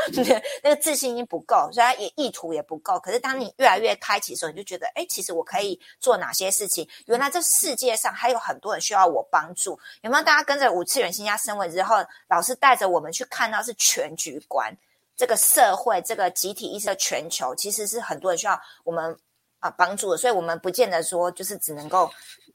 [0.63, 2.97] 那个自信心不够，所以也意图也不够。
[3.01, 6.89] 可是当你越来越开启的时候，你就觉得，哎，其实我可以做哪些事情？
[7.07, 9.77] 原来这世界上还有很多人需要我帮助。
[10.03, 11.97] 有没有大家跟着五次元新家升维之后，
[12.29, 14.73] 老师带着我们去看到是全局观，
[15.17, 19.19] 这个社会这个集体意识的全球，其实是很多人需要我们
[19.59, 20.17] 啊帮助的。
[20.17, 22.09] 所以，我们不见得说就是只能够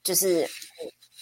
[0.03, 0.49] 就是。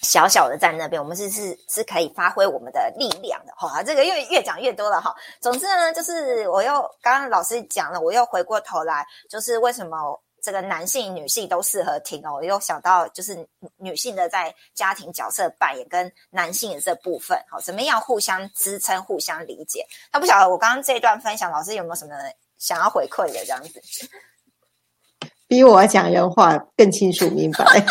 [0.02, 3.82] 小小的在那边，我们是是是可以发挥我们的力量的哈。
[3.82, 5.16] 这个越越讲越多了哈。
[5.40, 12.36] 总之呢，就是我又刚刚老师讲了，我又回过头来，就是为什么这个男性、女性都适合听哦。
[12.36, 19.86] 我又想到就是女性的在家庭角色扮演跟男性的这部分，好，怎么样互相支撑、互相理解？
[20.14, 22.14] 那不晓得我刚刚这一段分享，老师有没有什么
[22.60, 23.82] 想要回馈的这样子？
[25.48, 27.66] 比我讲人话更清楚明白。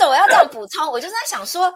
[0.00, 0.90] 哎，为什么要这样补充？
[0.90, 1.66] 我就在想说，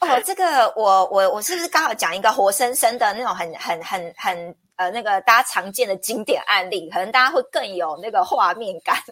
[0.00, 8.96] 哦， 这个我我我是不是刚好讲一个活生生的那种很很很很呃那个大家常见的经典案例，可能大家会更有那个画面感。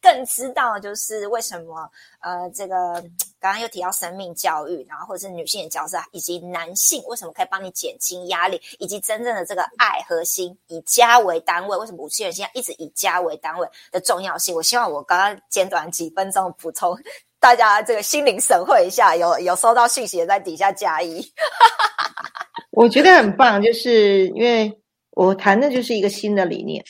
[0.00, 1.90] 更知道就是为什么
[2.20, 2.94] 呃，这个
[3.40, 14.54] 刚刚又提到生命教育，然后或者是女性的角色，以及男性为什么可以帮你减轻压力，以及真正的这个爱核心以家为单位，为什么五次元现在一直以家为单位的重要性？
[14.54, 16.96] 我希望我刚刚简短几分钟补充
[17.46, 21.24] 大家这个心灵神会一下，有有收到信息的在底下加一。
[22.72, 24.80] 我觉得很棒，就是因为
[25.12, 26.84] 我谈的就是一个新的理念，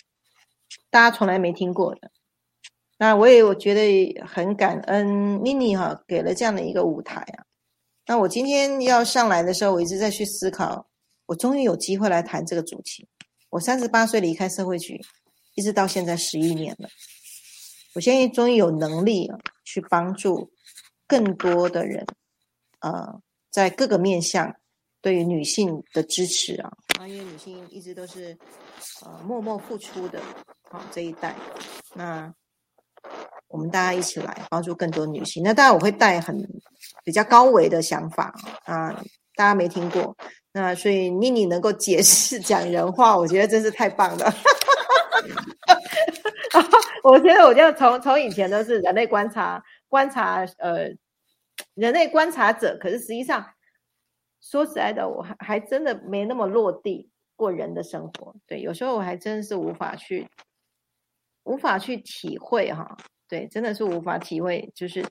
[0.88, 2.10] 大家从来没听过的。
[2.96, 7.44] 那我也我觉得很感恩妮妮哈给了这样的一个舞台啊。
[8.06, 10.86] 那我今天要上来的时候，我一直在去思考，
[11.26, 13.06] 我终于有机会来谈这个主题。
[13.50, 14.98] 我三十八岁离开社会局，
[15.54, 16.88] 一直到现在十一年了，
[17.96, 19.26] 我现在终于有能力
[19.64, 20.50] 去帮助
[21.08, 22.06] 更多的人，
[22.80, 23.20] 呃，
[23.50, 24.54] 在各个面向
[25.00, 26.70] 对于女性的支持啊，
[27.08, 28.36] 因为女性一直都是
[29.02, 30.20] 呃默默付出的，
[30.70, 31.34] 好这一代，
[31.94, 32.32] 那。
[33.48, 35.40] 我们大家一起来帮助更多女性。
[35.40, 36.36] 那当然我会带很
[37.04, 38.34] 比较高维的想法
[38.64, 38.92] 啊，
[39.36, 40.14] 大家没听过。
[40.52, 44.34] 那所以妮妮能够解释 讲人话，我觉得真是太棒了。
[47.04, 50.88] 我觉得我就从从以前都是人类观察观察呃
[51.74, 53.46] 人类观察者，可是实际上
[54.40, 58.34] 说实在的，我还还真的没那么落地过人的生活。
[58.46, 60.28] 对，有时候我还真是无法去。
[61.48, 62.96] 无法去体会哈，
[63.28, 64.68] 对，真的是无法体会。
[64.74, 65.06] 就是，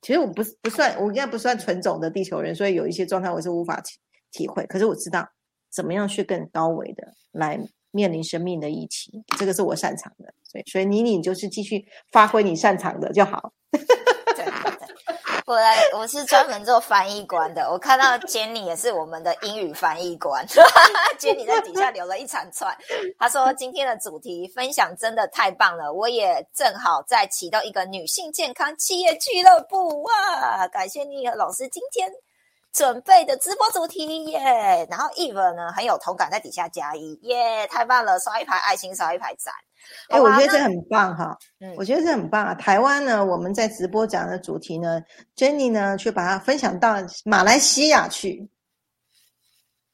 [0.00, 3.98] 其实我不不算，我应该不算纯种的地球人，所以有一些状态我是无法体
[4.30, 4.64] 体会。
[4.64, 5.28] 可是我知道
[5.68, 7.60] 怎么样去更高维的来
[7.92, 10.34] 面临生命的议题，这个是我擅长的。
[10.42, 13.52] 所以，所以你你就是继续发挥你擅长的就好。
[15.44, 17.68] 我来，我是专门做翻译官的。
[17.70, 20.46] 我看到 Jenny 也是我们的英语翻译官，
[21.18, 22.74] Jenny 在底下留了一长串。
[23.18, 30.66] 他说今天的主题分享真的太棒了，我也正好在启动一个女性健康企业俱乐部哇！
[30.68, 32.10] 感谢你老师今天
[32.72, 34.86] 准备的直播主题耶。
[34.90, 39.52] 然后 Eve 呢很有同感，在底下加一耶，太棒了，刷一排爱心，刷一排赞。
[40.08, 42.54] 哎，我觉得这很棒哈，嗯，我觉得这很棒啊。
[42.54, 45.02] 台湾呢，我们在直播讲的主题呢
[45.36, 48.48] ，Jenny 呢却把它分享到马来西亚去，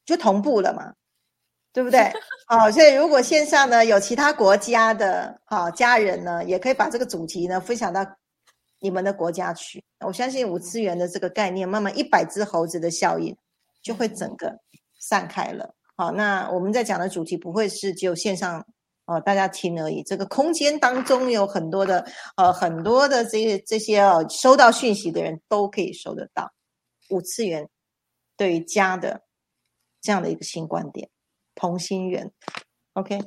[0.05, 0.93] 就同步了嘛，
[1.73, 2.13] 对不对？
[2.47, 8.05] 好， 所以如果线上呢有其他国家的好家人呢，也可以把这个主题呢分享到
[8.79, 9.83] 你们的国家去。
[10.05, 13.35] 我相信五次元的这个概念，慢慢一百只猴子的效应
[13.81, 14.59] 就会整个
[14.99, 15.75] 散开了。
[15.95, 18.65] 好，那我们在讲的主题不会是只有线上。
[19.05, 20.03] 哦，大家听而已。
[20.03, 22.05] 这个空间当中有很多的，
[22.37, 26.53] 呃，很多的这些这些哦，收到讯息的人都可以收得到。
[27.09, 27.67] 五次元
[28.37, 29.23] 对于家的
[29.99, 31.09] 这样的一个新观点，
[31.55, 32.31] 同心圆
[32.93, 33.19] ，OK。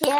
[0.00, 0.14] 耶，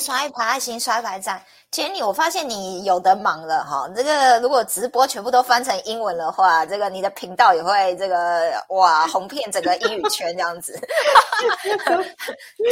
[0.00, 1.42] 刷一排爱心，刷一排赞。
[1.70, 3.88] 杰尼，我发现你有的忙了哈。
[3.96, 10.78] 这个如果直播全部都翻成英文的话，这个你的频道也会这个哇红遍整个英语圈这样子。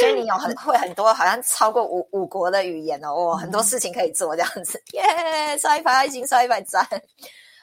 [0.01, 4.81] 杰尼有很会很多，好像超过五五国的语言哦，哇，很多事情可以做这样子。
[4.93, 6.87] 耶，刷一排爱心，刷一排赞。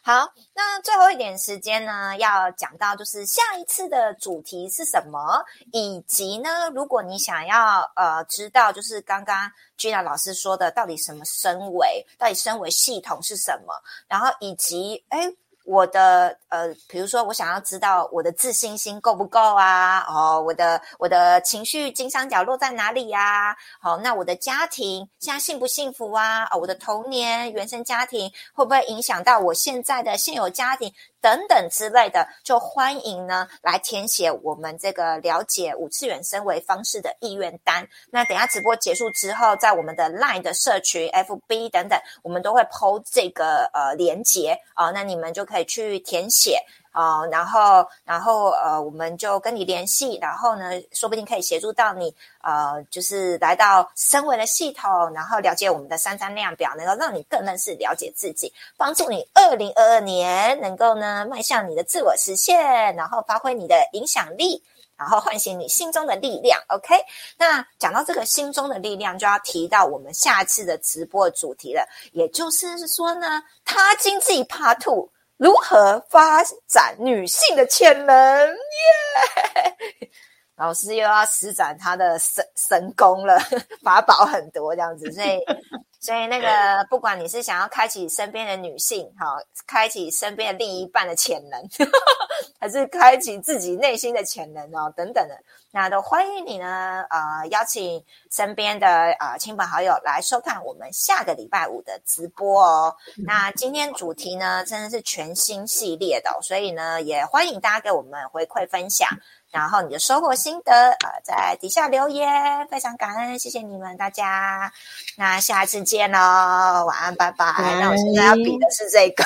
[0.03, 13.73] 好，那最后一点时间呢，要讲到就是下一次的主题是什么，以及呢，如果你想要呃知道，就是刚刚 Gina 老师说的，到底什么升维，到底升维系统是什么，
[14.07, 15.33] 然后以及哎。
[15.69, 20.03] 我的呃，比如说，我想要知道我的自信心够不够啊？
[20.09, 23.55] 哦，我的我的情绪金三角落在哪里呀？
[23.79, 26.45] 好，那我的家庭现在幸不幸福啊？
[26.45, 30.91] 哦，我的童年原生家庭会不会影响到我现在的现有家庭？
[31.21, 37.87] 等等之类的，就欢迎呢来填写我们这个了解五次元升维方式的意愿单。
[38.11, 46.63] 那等下直播结束之后，在我们的 LINE 的社群、FB 等等，我们都会 PO 这个呃连接啊，那你们就可以去填写。
[46.99, 64.61] 哦，然后然后呃，我们就跟你联系，然后呢，说不定可以协助到你，呃，就是来到升维的系统，然后了解我们的三张量表，能够让你更认识、了解自己，帮助你二零二二年能够呢迈向你的自我实现，然后发挥你的影响力。
[64.97, 66.93] 然后唤醒你心中的力量，OK？
[67.37, 75.09] 那讲到这个心中的力量，就要提到我们下次的直播主题了，也就是说呢，他经济 Part Two
[75.39, 78.15] 如何发展女性的潜能？
[78.47, 80.09] 耶！
[80.57, 83.39] 老师又要施展他的神神功了，
[83.81, 85.39] 法宝很多这样子，所以。
[85.99, 86.47] 所以，那个
[86.89, 89.37] 不管你是想要开启身边的女性，哈，
[89.67, 91.61] 开启身边的另一半的潜能，
[92.59, 95.37] 还是开启自己内心的潜能哦，等等的，
[95.71, 98.87] 那都欢迎你呢，呃，邀请身边的
[99.19, 102.95] 呃亲朋好友来收看我们下个礼拜五的直播哦。
[103.27, 109.09] 那今天主题呢，真的是全新系列的，所以呢，也欢迎大家给我们回馈分享。
[109.51, 114.71] 然后你的收获心得啊，在底下留言，非常感恩，谢谢你们大家。
[115.17, 116.17] 那下次见喽，
[116.85, 117.45] 晚安，拜拜。
[117.79, 119.23] 那我现在要比的是这个，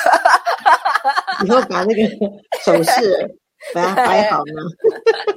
[1.44, 2.02] 以后把那个
[2.64, 3.38] 手势
[3.74, 4.52] 把它摆好呢。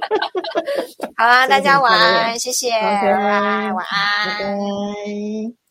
[1.16, 5.67] 好啦，大家晚安，谢谢，拜拜，晚安，拜拜。